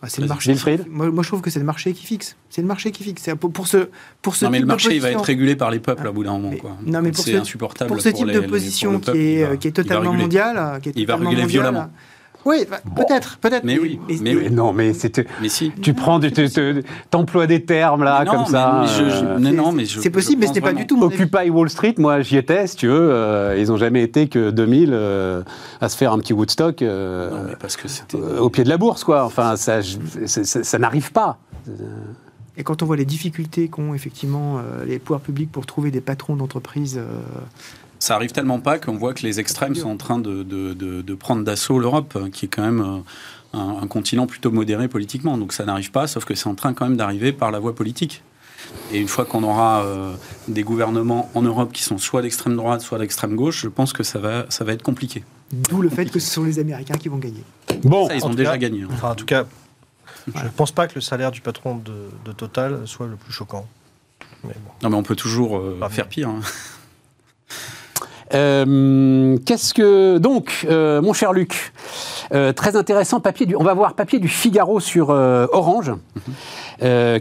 [0.03, 0.55] Ah, c'est le marché.
[0.89, 2.35] Moi, moi, je trouve que c'est le marché qui fixe.
[2.49, 3.21] C'est le marché qui fixe.
[3.23, 3.87] C'est Pour, pour ce,
[4.23, 6.01] pour ce Non, mais type le marché, de il va être régulé par les peuples
[6.05, 6.49] Ah, à bout d'un moment.
[6.49, 6.71] mais- quoi.
[6.83, 7.87] non, mais pour c'est ce- insupportable.
[7.91, 10.79] Pour ce type les- de les- position le qui est, euh, qui est totalement mondiale,
[10.81, 11.63] qui est Il va totalement réguler mondiale.
[11.65, 11.91] violemment.
[12.45, 13.63] Oui, bah, peut-être, peut-être.
[13.63, 14.49] Mais oui, mais oui.
[14.49, 15.71] Non, mais c'est Mais si.
[15.81, 16.31] tu prends, tu
[17.11, 18.83] t'emploies des termes là non, comme mais ça.
[18.87, 20.87] je- je- euh, mais non, mais je- C'est possible, je mais ce n'est pas du
[20.87, 21.15] tout mon avis.
[21.21, 24.49] Occupy Wall Street, moi j'y étais, si tu veux, euh, ils ont jamais été que
[24.49, 25.43] 2000 euh,
[25.81, 28.17] à se faire un petit Woodstock euh, Non, mais parce que c'était.
[28.17, 29.23] euh, au pied de la bourse, quoi.
[29.23, 29.81] Enfin, ça,
[30.25, 31.37] ça, ça n'arrive pas.
[32.57, 36.01] Et quand on voit les difficultés qu'ont effectivement euh, les pouvoirs publics pour trouver des
[36.01, 37.05] patrons d'entreprise, euh,
[38.01, 41.03] Ça arrive tellement pas qu'on voit que les extrêmes sont en train de, de- de-
[41.03, 44.87] de prendre d'assaut l'Europe, hein, qui est quand même euh, un, un continent plutôt modéré
[44.87, 45.37] politiquement.
[45.37, 47.75] Donc ça n'arrive pas, sauf que c'est en train quand même d'arriver par la voie
[47.75, 48.23] politique.
[48.91, 50.13] Et une fois qu'on aura euh,
[50.47, 54.01] des gouvernements en Europe qui sont soit d'extrême droite, soit d'extrême gauche, je pense que
[54.01, 55.23] ça va, ça va être compliqué.
[55.51, 57.43] d'où le fait que ce sont les Américains qui vont gagner.
[57.83, 58.81] Bon, Ça, ils en ont tout déjà cas- gagné.
[58.83, 58.87] hein.
[58.93, 59.45] Enfin, en tout cas,
[60.35, 61.93] je ne pense pas que le salaire du patron de,
[62.25, 63.67] de Total soit le plus choquant.
[64.43, 64.71] Mais bon.
[64.81, 66.29] Non, mais on peut toujours euh, faire pire.
[66.29, 66.39] hein.
[68.33, 71.73] Euh, qu'est-ce que donc, euh, mon cher Luc,
[72.33, 73.55] euh, très intéressant papier du.
[73.55, 75.91] On va voir papier du Figaro sur Orange,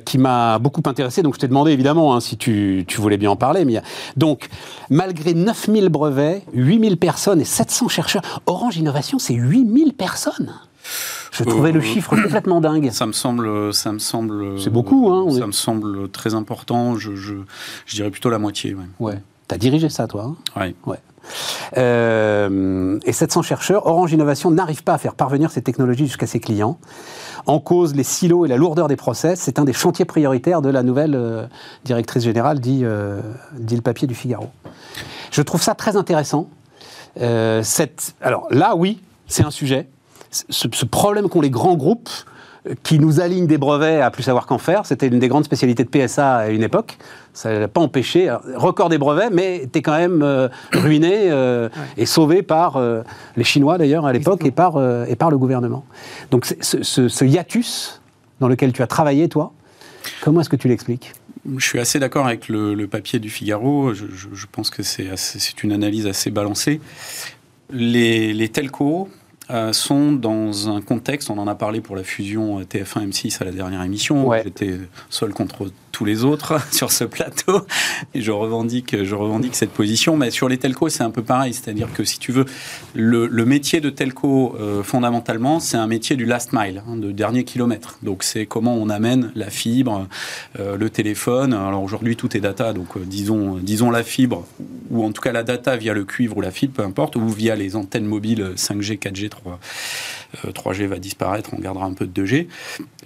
[0.05, 1.23] qui m'a beaucoup intéressé.
[1.23, 3.65] Donc je t'ai demandé évidemment hein, si tu, tu voulais bien en parler.
[3.65, 3.81] Mais
[4.17, 4.49] donc
[4.89, 10.55] malgré 9000 brevets, 8000 personnes et 700 chercheurs, Orange Innovation, c'est 8000 personnes.
[11.33, 12.91] Je trouvais le chiffre complètement dingue.
[12.91, 14.59] Ça me semble, ça me semble.
[14.59, 16.97] C'est beaucoup, hein, Ça me semble très important.
[16.97, 17.35] Je, je,
[17.87, 18.75] je dirais plutôt la moitié.
[18.75, 18.85] ouais.
[18.99, 19.19] Ouais.
[19.51, 20.27] T'as dirigé ça, toi.
[20.27, 20.37] hein
[20.87, 20.99] Ouais.
[21.77, 26.39] Euh, et 700 chercheurs, Orange Innovation n'arrive pas à faire parvenir ces technologies jusqu'à ses
[26.39, 26.79] clients.
[27.47, 30.69] En cause, les silos et la lourdeur des process, c'est un des chantiers prioritaires de
[30.69, 31.49] la nouvelle euh,
[31.85, 33.21] directrice générale, dit, euh,
[33.59, 34.51] dit le papier du Figaro.
[35.33, 36.49] Je trouve ça très intéressant.
[37.17, 39.89] Cette, alors là, oui, c'est un sujet.
[40.31, 42.09] Ce, ce problème qu'ont les grands groupes
[42.83, 45.83] qui nous alignent des brevets à plus savoir qu'en faire, c'était une des grandes spécialités
[45.85, 46.99] de PSA à une époque.
[47.33, 51.31] Ça n'a pas empêché, alors, record des brevets, mais tu es quand même euh, ruiné
[51.31, 53.03] euh, et sauvé par euh,
[53.37, 55.85] les Chinois d'ailleurs à l'époque et par, euh, et par le gouvernement.
[56.31, 58.01] Donc ce, ce- ce hiatus
[58.41, 59.53] dans lequel tu as travaillé, toi,
[60.23, 61.13] comment est-ce que tu l'expliques?
[61.57, 63.95] Je suis assez d'accord avec le, le papier du Figaro.
[63.95, 66.81] Je, je- je pense que c'est une analyse assez balancée.
[67.71, 69.09] Les, les telcos
[69.51, 73.53] euh, sont dans un contexte, on en a parlé pour la fusion TF1-M6 à la
[73.53, 74.43] dernière émission, Ouais.
[74.45, 74.79] j'étais
[75.09, 77.67] seul contre tous les autres sur ce plateau,
[78.15, 81.55] et je revendique, je revendique cette position, mais sur les telcos c'est un peu pareil,
[81.55, 82.47] c'est-à-dire que si tu veux,
[82.95, 87.45] le, métier de telco, euh, fondamentalement, c'est un métier du last mile, hein, de dernier
[87.45, 87.99] kilomètre.
[88.03, 90.07] Donc c'est comment on amène la fibre,
[90.59, 91.53] euh, le téléphone.
[91.53, 94.47] Alors aujourd'hui tout est data, donc euh, disons, disons la fibre,
[94.91, 97.29] ou en tout cas la data via le cuivre ou la fibre, peu importe, ou
[97.29, 99.59] via les antennes mobiles 5G, 4G, 3,
[100.45, 102.47] euh, 3G va disparaître, on gardera un peu de 2G,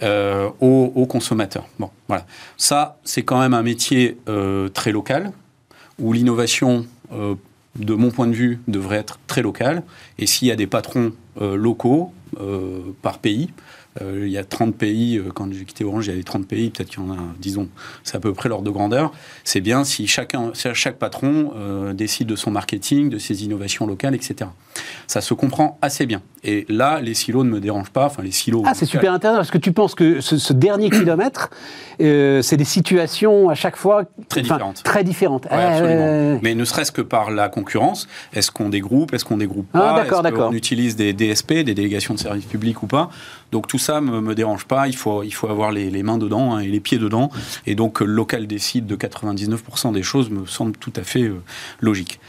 [0.02, 1.68] euh, aux, consommateurs.
[1.78, 2.26] Bon, voilà.
[2.56, 5.32] Ça, c'est quand même un métier euh, très local,
[5.98, 7.34] où l'innovation, euh,
[7.76, 9.82] de mon point de vue, devrait être très locale.
[10.18, 12.12] Et s'il y a des patrons euh, locaux
[13.00, 13.50] par pays,
[14.00, 16.90] il y a 30 pays, quand j'ai quitté Orange, il y avait 30 pays, peut-être
[16.90, 17.68] qu'il y en a, disons,
[18.02, 19.12] c'est à peu près l'ordre de grandeur.
[19.44, 21.52] C'est bien si chacun, chaque patron
[21.94, 24.50] décide de son marketing, de ses innovations locales, etc.
[25.06, 26.22] Ça se comprend assez bien.
[26.42, 28.06] Et là, les silos ne me dérangent pas.
[28.06, 28.62] Enfin, les silos.
[28.66, 31.50] Ah, c'est super intéressant parce que tu penses que ce, ce dernier kilomètre,
[32.00, 34.82] euh, c'est des situations à chaque fois Très différentes.
[34.82, 35.44] Très différentes.
[35.44, 36.40] Ouais, Ah, absolument.
[36.42, 39.94] Mais ne serait-ce que par la concurrence, est-ce qu'on dégroupe, est-ce qu'on dégroupe Ah, pas,
[40.02, 40.48] d'accord, est-ce d'accord.
[40.50, 43.10] qu'on utilise des DSP, des délégations de services publics ou pas?
[43.52, 44.88] Donc tout ça me, me dérange pas.
[44.88, 47.30] Il faut, il faut avoir les, les mains dedans hein, et les pieds dedans.
[47.66, 51.40] Et donc local décide de 99% des choses me semble tout à fait euh,
[51.80, 52.20] logique.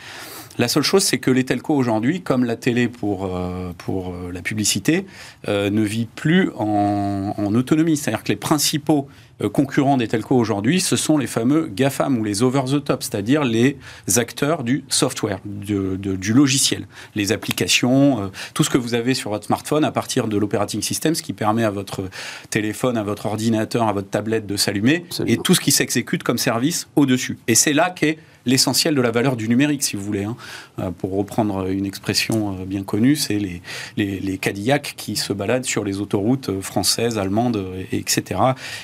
[0.58, 4.32] La seule chose, c'est que les telcos aujourd'hui, comme la télé pour, euh, pour euh,
[4.32, 5.06] la publicité,
[5.48, 7.98] euh, ne vit plus en, en autonomie.
[7.98, 9.08] C'est-à-dire que les principaux
[9.42, 13.78] euh, concurrents des telcos aujourd'hui, ce sont les fameux GAFAM ou les over-the-top, c'est-à-dire les
[14.16, 19.32] acteurs du software, du, du logiciel, les applications, euh, tout ce que vous avez sur
[19.32, 22.04] votre smartphone à partir de l'operating system, ce qui permet à votre
[22.50, 26.38] téléphone, à votre ordinateur, à votre tablette de s'allumer, et tout ce qui s'exécute comme
[26.38, 27.38] service au-dessus.
[27.50, 30.24] Et c'est là qu'est l'essentiel de la valeur du numérique, si vous voulez.
[30.24, 30.38] Hein.
[30.80, 33.62] Euh, pour reprendre une expression bien connue, c'est les,
[33.98, 38.40] les, Cadillacs qui se baladent sur les autoroutes françaises, allemandes, etc.,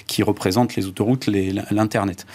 [0.07, 2.26] qui représentent présente les autoroutes, l'Internet.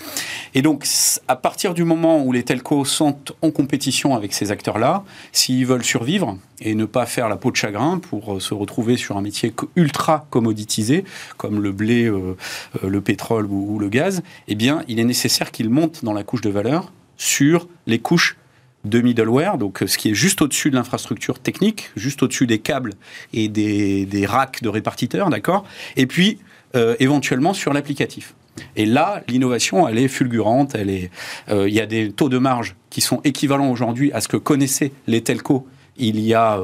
[0.54, 0.86] Et donc,
[1.26, 5.02] à partir du moment où les telcos sont en compétition avec ces acteurs-là,
[5.32, 8.96] s'ils veulent survivre et ne pas faire la peau de chagrin pour euh, se retrouver
[8.96, 11.04] sur un métier ultra commoditisé,
[11.36, 12.36] comme le blé, euh,
[12.82, 16.22] euh, le pétrole ou, le gaz, eh bien, il est nécessaire qu'ils montent dans la
[16.22, 18.36] couche de valeur sur les couches
[18.84, 22.94] de middleware, donc ce qui est juste au-dessus de l'infrastructure technique, juste au-dessus des câbles
[23.32, 25.64] et des, des racks de répartiteurs, d'accord?
[25.96, 26.38] Et puis
[26.76, 28.34] euh, éventuellement sur l'applicatif.
[28.74, 30.74] Et là, l'innovation, elle est fulgurante.
[30.74, 31.10] Elle est,
[31.48, 34.36] euh, il y a des taux de marge qui sont équivalents aujourd'hui à ce que
[34.36, 35.66] connaissaient les telcos
[35.98, 36.58] il y a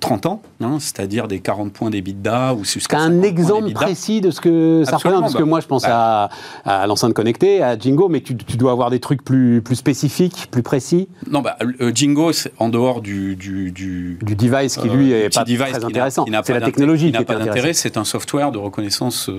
[0.00, 4.20] 30 euh, euh, ans, hein, c'est-à-dire des 40 points d'EBITDA ou jusqu'à un exemple précis
[4.20, 6.30] de ce que ça représente Parce que bah, moi, je pense bah.
[6.64, 10.62] à, l'enceinte connectée, à Jingo, mais tu, dois avoir des trucs plus, plus spécifiques, plus
[10.62, 15.44] précis Non, bah, euh, Jingo, en dehors du, du, du, device qui, lui, est pas
[15.44, 16.24] très intéressant.
[16.44, 19.30] C'est la technologie qui n'a pas d'intérêt, c'est un software de reconnaissance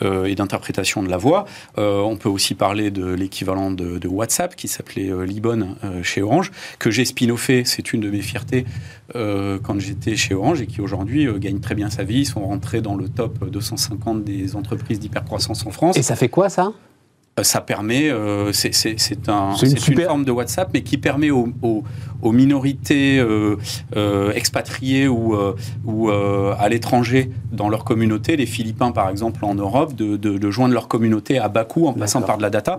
[0.00, 1.44] et d'interprétation de la voix.
[1.76, 6.90] on peut aussi parler de l'équivalent de, de, WhatsApp, qui s'appelait Libon chez Orange, que
[6.90, 8.51] j'ai spin-offé, c'est une de mes fiertés
[9.14, 12.46] euh, quand j'étais chez Orange et qui aujourd'hui euh, gagnent très bien sa vie, sont
[12.46, 15.96] rentrés dans le top 250 des entreprises d'hypercroissance en France.
[15.96, 16.72] Et ça fait quoi ça?
[17.40, 21.82] Ça permet, euh, c'est un, une, une, forme de WhatsApp, mais qui permet aux, aux,
[22.20, 23.56] aux minorités euh,
[23.96, 25.34] euh expatriées ou,
[25.84, 30.50] ou à l'étranger dans leur communauté, les Philippins par exemple en Europe, de, de, de
[30.50, 32.78] joindre leur communauté à bas coût en passant par de la data.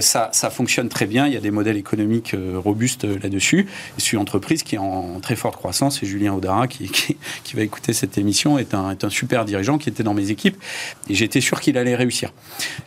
[0.00, 3.66] ça, ça, fonctionne très bien, il y a des modèles économiques robustes là-dessus.
[3.98, 7.56] C'est une entreprise qui est en très forte croissance et Julien Audara, qui, qui, qui,
[7.56, 10.56] va écouter cette émission, est un, est un super dirigeant qui était dans mes équipes
[11.08, 12.32] et j'étais sûr qu'il allait réussir.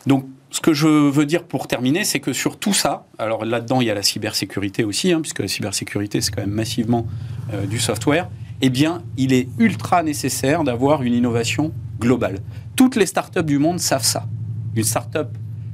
[0.05, 0.25] Donc,
[0.55, 3.87] ce que je veux dire pour terminer, c'est que sur tout ça, alors là-dedans, il
[3.87, 7.07] y a la cybersécurité aussi, hein, puisque la cybersécurité, c'est quand même massivement
[7.53, 8.29] euh, du software,
[8.61, 12.39] eh bien, il est ultra nécessaire d'avoir une innovation globale.
[12.77, 14.29] Toutes les startups du monde savent ça.
[14.77, 15.27] Une startup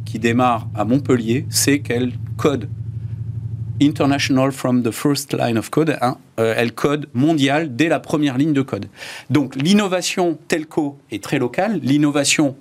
[0.03, 2.67] qui démarre à Montpellier sait qu'elle code
[3.79, 5.95] international from the first line of code.
[6.01, 8.87] Hein, euh, elle code mondial dès la première ligne de code.
[9.29, 12.55] Donc l'innovation telco est très locale, l'innovation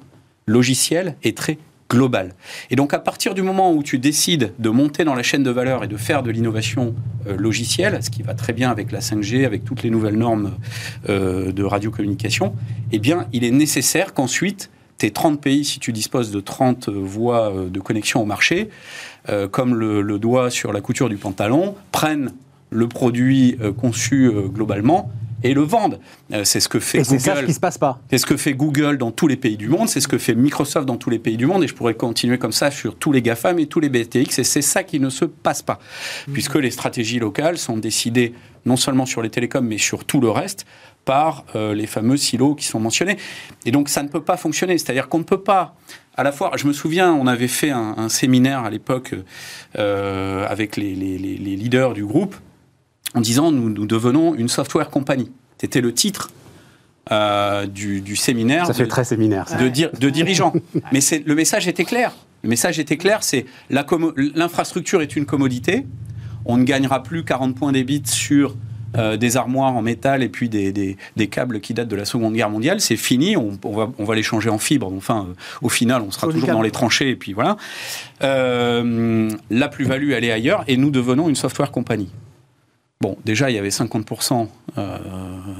[0.47, 1.57] logicielle est très
[1.91, 2.35] global.
[2.71, 5.51] Et donc à partir du moment où tu décides de monter dans la chaîne de
[5.51, 6.95] valeur et de faire de l'innovation
[7.27, 10.53] euh, logicielle, ce qui va très bien avec la 5G, avec toutes les nouvelles normes
[11.09, 12.55] euh, de radiocommunication,
[12.93, 17.51] eh bien il est nécessaire qu'ensuite tes 30 pays, si tu disposes de 30 voies
[17.51, 18.71] euh, de connexion au marché,
[19.53, 22.33] comme le, doigt sur la couture du pantalon, prennent
[22.71, 25.11] le produit conçu globalement
[25.43, 26.01] et le vendent.
[26.33, 27.21] Euh, c'est ce que fait et Google.
[27.21, 28.01] C'est ça qui se passe pas.
[28.11, 30.35] C'est ce que fait Google dans tous les pays du monde, c'est ce que fait
[30.35, 33.13] Microsoft dans tous les pays du monde, et je pourrais continuer comme ça sur tous
[33.13, 35.79] les GAFAM et tous les BTX, et c'est ça qui ne se passe pas.
[36.29, 36.33] Mmh.
[36.33, 38.35] Puisque les stratégies locales sont décidées
[38.67, 40.67] non seulement sur les télécoms, mais sur tout le reste,
[41.05, 43.17] par euh, les fameux silos qui sont mentionnés.
[43.65, 44.77] Et donc ça ne peut pas fonctionner.
[44.77, 45.75] C'est-à-dire qu'on ne peut pas
[46.17, 49.15] à la fois, je me souviens, on avait fait un, séminaire à l'époque
[49.79, 52.37] euh, avec les, les, les, leaders du groupe,
[53.15, 55.31] en disant nous, nous devenons une software compagnie.
[55.59, 56.31] C'était le titre
[57.13, 58.67] euh, du, séminaire.
[58.67, 59.47] Ça fait très séminaire.
[59.59, 60.53] De, de dirigeants.
[60.93, 62.13] Mais le message était clair.
[62.43, 65.87] Le message était clair, c'est l'infrastructure est une commodité.
[66.47, 68.57] On ne gagnera plus 40 points débit sur
[68.97, 72.33] euh, des armoires en métal et puis des, des, câbles qui datent de la Seconde
[72.33, 74.91] Guerre mondiale, c'est fini, on, va, on, va, les changer en fibre.
[74.97, 77.57] Enfin, euh, au final, on sera toujours dans les tranchées et puis voilà.
[78.21, 82.09] la plus-value, elle est ailleurs et nous devenons une software compagnie.
[83.03, 84.47] Bon, déjà, il y avait 50%
[84.77, 84.99] euh,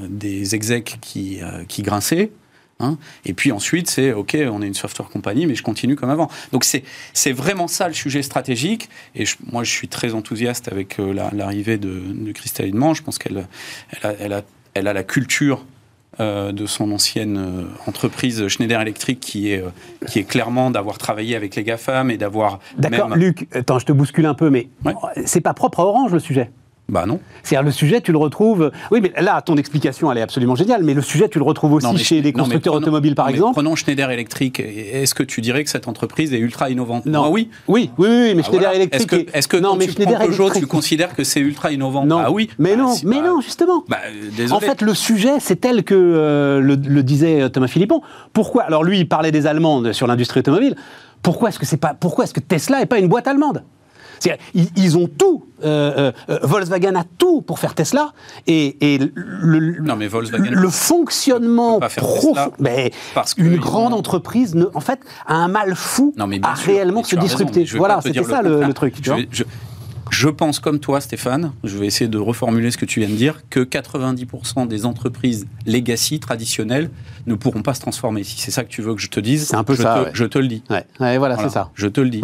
[0.07, 2.29] des execs qui, euh, qui grinçaient.
[2.83, 2.97] Hein.
[3.25, 6.29] et puis ensuite, c'est OK, on est une software compagnie, mais je continue comme avant.
[6.51, 8.89] Donc c'est vraiment ça le sujet stratégique.
[9.15, 13.47] Et moi, je suis très enthousiaste avec euh, l'arrivée de, de Christelle Je pense qu'elle
[13.91, 14.41] elle a, elle a,
[14.75, 15.65] elle a, la culture
[16.19, 19.63] de son ancienne entreprise Schneider Electric qui est,
[20.07, 22.59] qui est clairement d'avoir travaillé avec les GAFAM et d'avoir.
[22.77, 24.67] D'accord, Luc, attends, je te bouscule un peu, mais
[25.25, 26.51] c'est pas propre à Orange le sujet.
[26.91, 27.19] Bah non.
[27.41, 28.69] C'est-à-dire le sujet, tu le retrouves.
[28.91, 30.83] Oui, mais là, ton explication, elle est absolument géniale.
[30.83, 33.27] Mais le sujet, tu le retrouves aussi Non, chez les non, constructeurs prenons- automobiles, par
[33.27, 33.53] non, exemple.
[33.53, 34.59] Prenons Schneider Electric.
[34.59, 37.05] Est-ce que tu dirais que cette entreprise est ultra innovante?
[37.05, 37.31] Non.
[37.31, 37.49] Oui.
[37.69, 38.75] Oui, oui, oui, mais Ah, Schneider voilà.
[38.75, 38.93] Electric.
[39.01, 40.63] Est-ce que, est- que quand mais tu Schneider prends Peugeot, Electric.
[40.63, 42.05] tu considères que c'est ultra innovant?
[42.05, 42.19] Non.
[42.25, 42.49] Ah oui.
[42.59, 43.83] Mais Bah, non, mais pas- non, justement.
[43.87, 43.97] Bah,
[44.39, 44.49] euh.
[44.51, 48.01] En fait, le sujet, c'est tel que euh, le, le disait Thomas Philippon.
[48.33, 48.63] Pourquoi?
[48.63, 50.75] Alors lui, il parlait des Allemandes sur l'industrie automobile.
[51.23, 53.63] Pourquoi est-ce que c'est pas Pourquoi est-ce que Tesla est pas une boîte allemande?
[54.53, 55.45] Ils, ils ont tout.
[55.63, 58.13] euh, euh, Volkswagen a tout pour faire Tesla.
[58.47, 59.11] Et, et le,
[59.59, 62.51] le- Non, mais Volkswagen le ne fonctionnement profond.
[62.59, 66.39] Mais parce une grande ont- entreprise, ne, en fait, a un mal fou Non, mais
[66.39, 67.65] bien à sûr, réellement mais se raison, disrupter.
[67.77, 68.95] voilà, c'était ça le, truc.
[68.95, 69.19] tu Je, vois.
[69.21, 69.43] vais- je-
[70.09, 73.15] je pense comme toi, Stéphane, je vais essayer de reformuler ce que tu viens de
[73.15, 76.89] dire, que 90% des entreprises legacy traditionnelles
[77.27, 78.23] ne pourront pas se transformer.
[78.25, 79.95] Si c'est ça que tu veux que je te dise, C'est un peu je, ça,
[79.95, 80.11] te, ouais.
[80.13, 80.63] je te le dis.
[80.69, 81.69] Ouais, ouais, voilà, Voilà, c'est ça.
[81.75, 82.21] Je te le dis.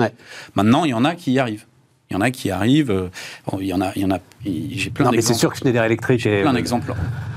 [0.56, 1.66] Maintenant, il y en a qui y arrivent.
[2.10, 2.90] Il y en a qui arrivent.
[2.92, 3.10] euh,
[3.52, 4.20] bon, il y en a, il y en a.
[4.46, 5.40] J'ai plein Non, mais c'est d'exemples.
[5.40, 6.94] sûr que Schneider Electric est, plein d'exemples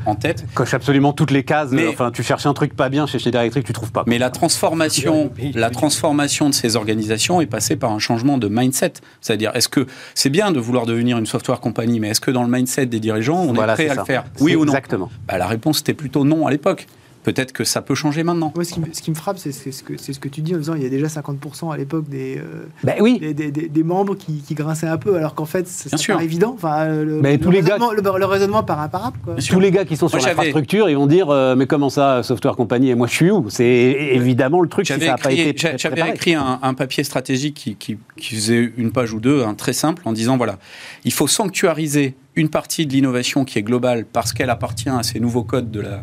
[0.06, 0.44] en tête.
[0.54, 1.70] coche absolument toutes les cases.
[1.72, 4.04] Mais- enfin, tu cherches un truc pas bien chez Schneider Electric, tu trouves pas.
[4.06, 8.92] Mais la transformation, la transformation de ces organisations est passée par un changement de mindset.
[9.20, 12.44] C'est-à-dire, est-ce que c'est bien de vouloir devenir une software compagnie, mais est-ce que dans
[12.44, 14.00] le mindset des dirigeants, on Voilà, est prêt à ça.
[14.02, 14.24] le faire?
[14.40, 14.72] Oui ou non?
[14.72, 15.10] Exactement.
[15.26, 16.86] Bah, La réponse était plutôt non à l'époque.
[17.22, 18.50] Peut-être que ça peut changer maintenant.
[18.54, 20.28] Moi, ce, qui me, ce qui me frappe, c'est c'est ce, que- c'est ce que
[20.28, 23.18] tu dis en disant il y a déjà 50% à l'époque des, euh, Ben oui.
[23.18, 26.14] des, des- des- des membres qui, qui grinçaient un peu, alors qu'en fait, sûr.
[26.14, 26.52] paraît évident.
[26.56, 29.18] Enfin, le, Mais le tous les gars- raisonnement, le, le raisonnement paraît imparable.
[29.22, 29.34] Quoi.
[29.34, 29.54] Bien sûr.
[29.54, 32.56] Tous les gars qui sont sur l'infrastructure, ils vont dire euh, mais comment ça, software
[32.56, 33.50] compagnie et moi je suis où?
[33.50, 37.04] C'est évidemment le truc si ça n'a pas écrit, été j'avais écrit un, un papier
[37.04, 40.58] stratégique qui, qui- qui faisait une page ou deux, un très simple, en disant voilà,
[41.04, 45.20] il faut sanctuariser une partie de l'innovation qui est globale parce qu'elle appartient à ces
[45.20, 46.02] nouveaux codes de la,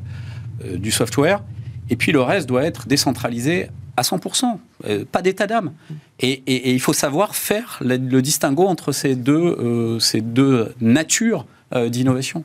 [0.65, 1.41] euh, du software,
[1.89, 5.71] et puis le reste doit être décentralisé à 100%, euh, pas d'état d'âme.
[6.19, 10.21] Et, et- et il faut savoir faire le, le distinguo entre ces deux, euh, ces
[10.21, 11.45] deux natures
[11.75, 12.43] euh, d'innovation.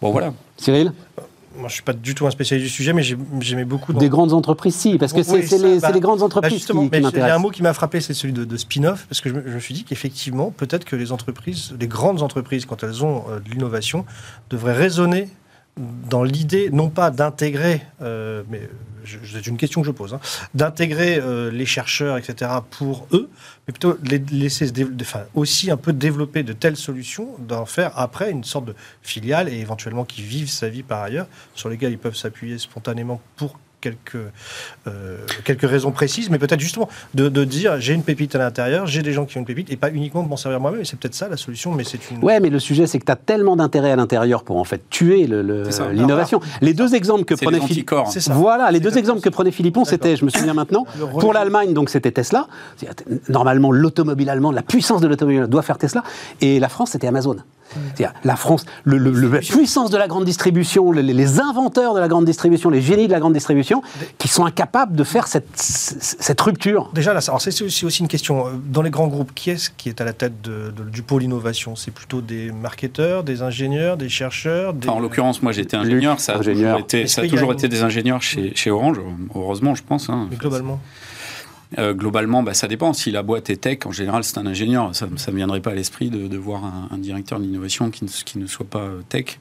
[0.00, 0.32] Bon voilà.
[0.56, 0.92] Cyril
[1.56, 3.92] Moi, je suis pas du tout un spécialiste du sujet, mais j'ai- j'aimais beaucoup.
[3.92, 6.54] dans- Des grandes entreprises, si, parce que Oui, c'est les, bah, les grandes Bah, entreprises
[6.54, 9.06] justement, qui, il y a un mot qui m'a frappé, c'est celui de, de spin-off,
[9.08, 12.22] parce que je me, je me suis dit qu'effectivement, peut-être que les entreprises, les grandes
[12.22, 14.04] entreprises, quand elles ont euh, de l'innovation,
[14.50, 15.28] devraient raisonner
[15.76, 18.68] dans l'idée, non pas d'intégrer, euh, mais
[19.04, 20.20] c'est une question que je pose, hein,
[20.54, 23.28] d'intégrer euh, les chercheurs, etc., pour eux,
[23.66, 24.72] mais plutôt les laisser
[25.34, 29.58] aussi un peu développer de telles solutions, d'en faire après une sorte de filiale et
[29.58, 34.16] éventuellement qui vivent sa vie par ailleurs, sur lesquelles ils peuvent s'appuyer spontanément pour quelques,
[34.86, 38.86] euh, quelques raisons précises, mais peut-être justement de, de dire j'ai une pépite à l'intérieur,
[38.86, 40.84] j'ai des gens qui ont une pépite, et pas uniquement de m'en servir moi-même, et
[40.84, 42.24] c'est peut-être ça la solution, mais c'est une...
[42.24, 44.82] Ouais, mais le sujet, c'est que tu as tellement d'intérêt à l'intérieur pour en fait
[44.90, 46.40] tuer le- le- l'innovation.
[46.62, 47.58] Les deux exemples que C'est prenait
[48.20, 48.32] ça.
[48.34, 51.74] Voilà, les deux exemples que prenait Philippon, c'était, je me souviens maintenant, Le pour l'Allemagne,
[51.74, 52.46] donc c'était Tesla.
[53.28, 56.02] Normalement, l'automobile allemande, la puissance de l'automobile allemande doit faire Tesla.
[56.40, 57.36] Et la France, c'était Amazon.
[57.72, 61.94] C'est-à-dire, la France, le- le- le- la puissance de la grande distribution, les, les inventeurs
[61.94, 63.82] de la grande distribution, les génies de la grande distribution,
[64.18, 66.90] qui sont incapables de faire cette, cette rupture.
[66.94, 68.46] Déjà, là, c'est aussi, aussi une question.
[68.46, 71.02] euh, Dans les grands groupes, qui est-ce qui est à la tête de- de- du
[71.02, 71.74] pôle innovation?
[71.74, 74.88] C'est plutôt des marketeurs, des ingénieurs, des chercheurs des...
[74.88, 76.76] Enfin, en l'occurrence, moi j'étais ingénieur, ça a ingénieur.
[76.76, 78.98] toujours été, ça a toujours une- été des ingénieurs chez, chez Orange,
[79.34, 80.08] heureusement je pense.
[80.10, 80.28] hein.
[80.30, 80.80] Mais globalement.
[81.78, 82.92] Euh, globalement, bah, ça dépend.
[82.92, 84.94] Si la boîte est tech, en général, c'est un ingénieur.
[84.94, 88.10] Ça ne viendrait pas à l'esprit de, de voir un, directeur de l'innovation qui ne,
[88.10, 89.38] qui ne soit pas euh, tech.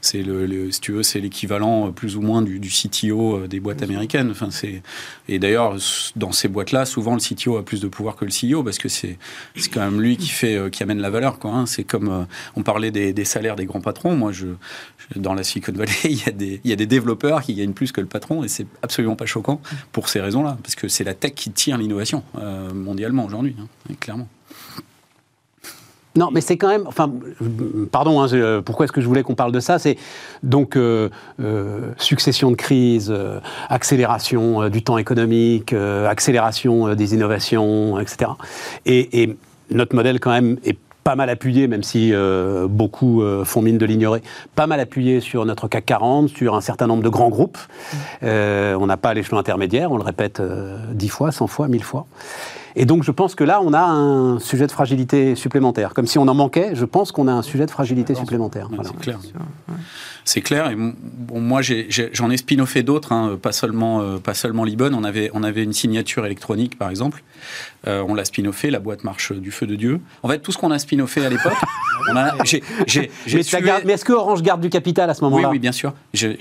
[0.00, 3.48] C'est le, si tu veux, c'est l'équivalent euh, plus ou moins du, du CTO euh,
[3.48, 4.30] des boîtes américaines.
[4.30, 4.82] Enfin, c'est
[5.28, 5.76] et d'ailleurs
[6.16, 8.88] dans ces boîtes-là, souvent le CTO a plus de pouvoir que le CEO parce que
[8.88, 9.18] c'est
[9.56, 11.38] c'est quand même lui qui fait euh, qui amène la valeur.
[11.38, 11.66] Quoi, hein.
[11.66, 12.26] C'est comme
[12.56, 14.16] on parlait des, salaires des grands patrons.
[14.16, 14.46] Moi, je,
[15.16, 17.72] dans la Silicon Valley, il y a des il y a des développeurs qui gagnent
[17.72, 19.60] plus que le patron et c'est absolument pas choquant
[19.92, 22.22] pour ces raisons-là parce que c'est la tech qui tire l'innovation
[22.74, 24.28] mondialement aujourd'hui, hein, clairement.
[26.16, 26.84] Non, mais c'est quand même.
[26.86, 28.20] Enfin, euh, pardon.
[28.20, 29.78] hein, je- pourquoi est-ce que je voulais qu'on parle de ça?
[29.78, 29.96] C'est
[30.42, 31.08] donc euh,
[31.40, 33.38] euh, succession de crises, euh,
[33.68, 38.32] accélération euh, du temps économique, euh, accélération euh, des innovations, etc.
[38.86, 39.36] Et, et
[39.70, 43.78] notre modèle quand même est pas mal appuyé, même si euh, beaucoup euh, font mine
[43.78, 44.20] de l'ignorer,
[44.54, 47.56] pas mal appuyé sur notre CAC 40, sur un certain nombre de grands groupes.
[48.22, 51.82] Euh, on n'a pas l'échelon intermédiaire, on le répète euh, 10 fois, 100 fois, 1000
[51.84, 52.06] fois.
[52.76, 55.94] Et donc je pense que là, on a un sujet de fragilité supplémentaire.
[55.94, 58.68] Comme si on en manquait, je pense qu'on a un sujet de fragilité supplémentaire.
[58.68, 58.90] Voilà.
[58.90, 59.18] C'est clair.
[60.32, 60.68] C'est clair.
[60.70, 64.92] Et m- bon, moi, j'en ai, spin-offé d'autres, hein, pas seulement, euh, pas seulement Libon.
[64.94, 67.24] On avait, on avait une signature électronique, par exemple.
[67.88, 70.00] Euh, on l'a spin-offé, la boîte marche du feu de Dieu.
[70.22, 71.54] En fait, tout ce qu'on a spin-offé à l'époque,
[72.14, 75.72] Mais, tué- mais est-ce que Orange garde du capital à ce Oui, moment-là oui, bien
[75.72, 75.92] sûr.
[76.12, 76.36] J'ai-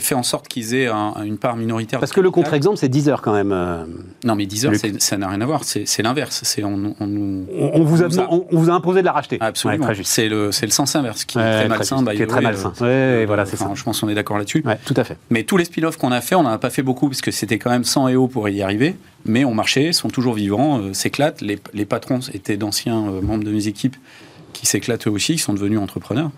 [0.00, 1.98] fait en sorte qu'ils aient un- une part minoritaire.
[2.00, 3.52] Parce que le contre-exemple, c'est 10 heures quand même.
[3.52, 3.84] euh.
[4.24, 4.80] Non, mais Deezer, Luc.
[4.80, 5.62] c'est- ça n'a rien à voir.
[5.64, 6.42] C'est l'inverse.
[6.62, 9.00] On, on nous- On, on vous a, on nous a- on, on vous a imposé
[9.00, 9.38] de la racheter.
[9.40, 9.86] Absolument.
[9.86, 11.96] Ouais, c'est le, sens inverse qui Ouais, est très malsain.
[11.98, 12.72] juste, by qui est the très way, malsain.
[13.20, 13.74] Ouais, voilà, c'est enfin, ça.
[13.74, 14.62] Je pense qu'on est d'accord là-dessus.
[14.64, 15.16] Ouais, tout à fait.
[15.30, 17.30] Mais tous les spin-offs qu'on a fait, on n'en a pas fait beaucoup parce que
[17.30, 18.96] c'était quand même 100 EO pour y arriver.
[19.24, 21.40] Mais on marchait, sont toujours vivants, euh, s'éclatent.
[21.40, 23.96] Les, les patrons étaient d'anciens euh, membres de mes équipes
[24.52, 26.30] qui s'éclatent eux aussi, qui sont devenus entrepreneurs.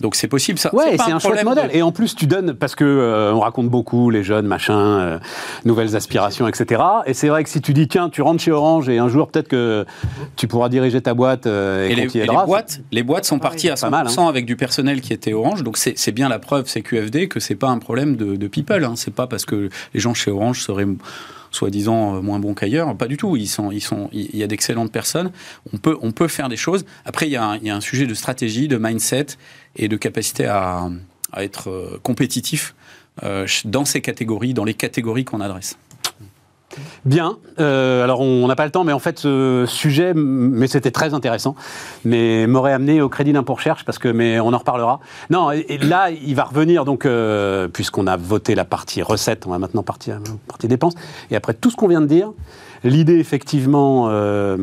[0.00, 0.58] Donc c'est possible.
[0.60, 1.70] Ça, Ouais, c'est un chouette problème modèle.
[1.70, 4.78] de- Et en plus, tu donnes, parce que euh, on raconte beaucoup les jeunes, machin,
[4.78, 5.18] euh,
[5.64, 6.80] nouvelles aspirations, etc.
[7.06, 9.28] Et c'est vrai que si tu dis, tiens, tu rentres chez Orange et un jour,
[9.28, 9.84] peut-être que
[10.36, 13.40] tu pourras diriger ta boîte euh, et, Et, les, et les boîtes, les boîtes sont
[13.40, 15.64] parties à pas mal, 100% avec du personnel qui était Orange.
[15.64, 18.46] Donc c'est c'est bien la preuve, c'est QFD, que c'est pas un problème de, de
[18.46, 18.84] people.
[18.84, 18.92] Hein.
[18.94, 20.86] C'est pas parce que les gens chez Orange seraient
[21.50, 22.96] soi-disant euh, moins bons qu'ailleurs.
[22.96, 23.36] Pas du tout.
[23.36, 25.30] Ils sont, ils sont, il y a d'excellentes personnes.
[25.72, 26.84] On peut, on peut faire des choses.
[27.04, 29.26] Après, il y, a un, sujet de stratégie, de mindset
[29.76, 30.88] et de capacité à,
[31.32, 32.74] à être euh, compétitif
[33.22, 35.78] euh, dans ces catégories, dans les catégories qu'on adresse.
[37.04, 37.38] Bien.
[37.58, 41.14] Euh, alors, on n'a pas le temps, mais en fait, ce sujet, mais c'était très
[41.14, 41.54] intéressant,
[42.04, 45.00] mais m'aurait amené au crédit d'impôt recherche, parce que, mais on en reparlera.
[45.30, 49.46] Non, et, et là, il va revenir, donc, euh, puisqu'on a voté la partie recette,
[49.46, 50.94] on va maintenant partir à la partie dépenses.
[51.30, 52.32] Et après tout ce qu'on vient de dire,
[52.84, 54.56] l'idée, effectivement, euh,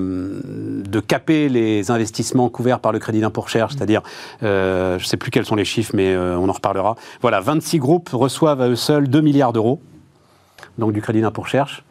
[0.86, 4.02] de caper les investissements couverts par le crédit d'impôt recherche, c'est-à-dire,
[4.44, 6.96] euh, je ne sais plus quels sont les chiffres, mais on en reparlera.
[7.22, 9.82] Voilà, 26 groupes reçoivent à eux seuls 2 milliards d'euros,
[10.78, 11.84] donc du crédit d'impôt recherche.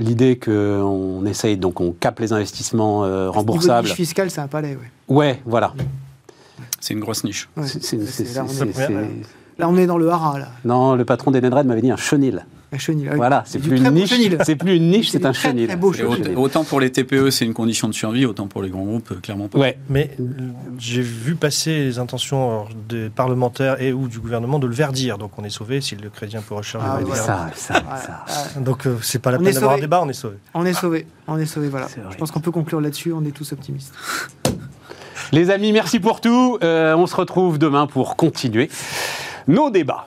[0.00, 3.86] L'idée qu'on essaye, donc on capte les investissements euh, Niveau remboursables.
[3.88, 5.14] niche fiscale, c'est un palais, ouais.
[5.14, 5.72] Ouais, voilà.
[6.80, 7.48] C'est une grosse niche.
[7.56, 7.64] Ouais.
[7.66, 8.88] C'est- c'est- C'est- c'est- là, on est- c'est-
[9.58, 10.48] Là, on est dans le haras, là.
[10.64, 12.46] Non, le patron d'Edenred m'avait dit un chenil.
[12.72, 13.06] La chenille.
[13.08, 13.16] Ah oui.
[13.16, 14.14] Voilà, c'est plus une niche.
[14.44, 15.74] C'est plus une niche, C'est un très, chenil.
[15.76, 16.36] beau chenil.
[16.36, 19.16] autant pour les TPE, c'est une condition de survie, autant pour les grands groupes, euh,
[19.20, 19.58] clairement pas.
[19.58, 19.76] Ouais.
[19.88, 20.24] Mais euh,
[20.78, 25.18] j'ai vu passer les intentions alors, des parlementaires et ou du gouvernement de le verdir.
[25.18, 27.10] Donc on est sauvé si le crédit impôt recherche Ah, verdi.
[27.16, 28.24] Ça, ça, Ouais, ça.
[28.56, 28.62] ouais.
[28.62, 30.36] Donc euh, c'est pas la On peine d'avoir un débat, on est sauvé.
[30.54, 31.88] On est sauvé, on est sauvé, voilà.
[32.10, 33.92] Je pense qu'on peut conclure là-dessus, on est tous optimistes.
[35.32, 36.58] Les amis, merci pour tout.
[36.62, 38.68] Euh, on se retrouve demain pour continuer
[39.48, 40.06] nos débats.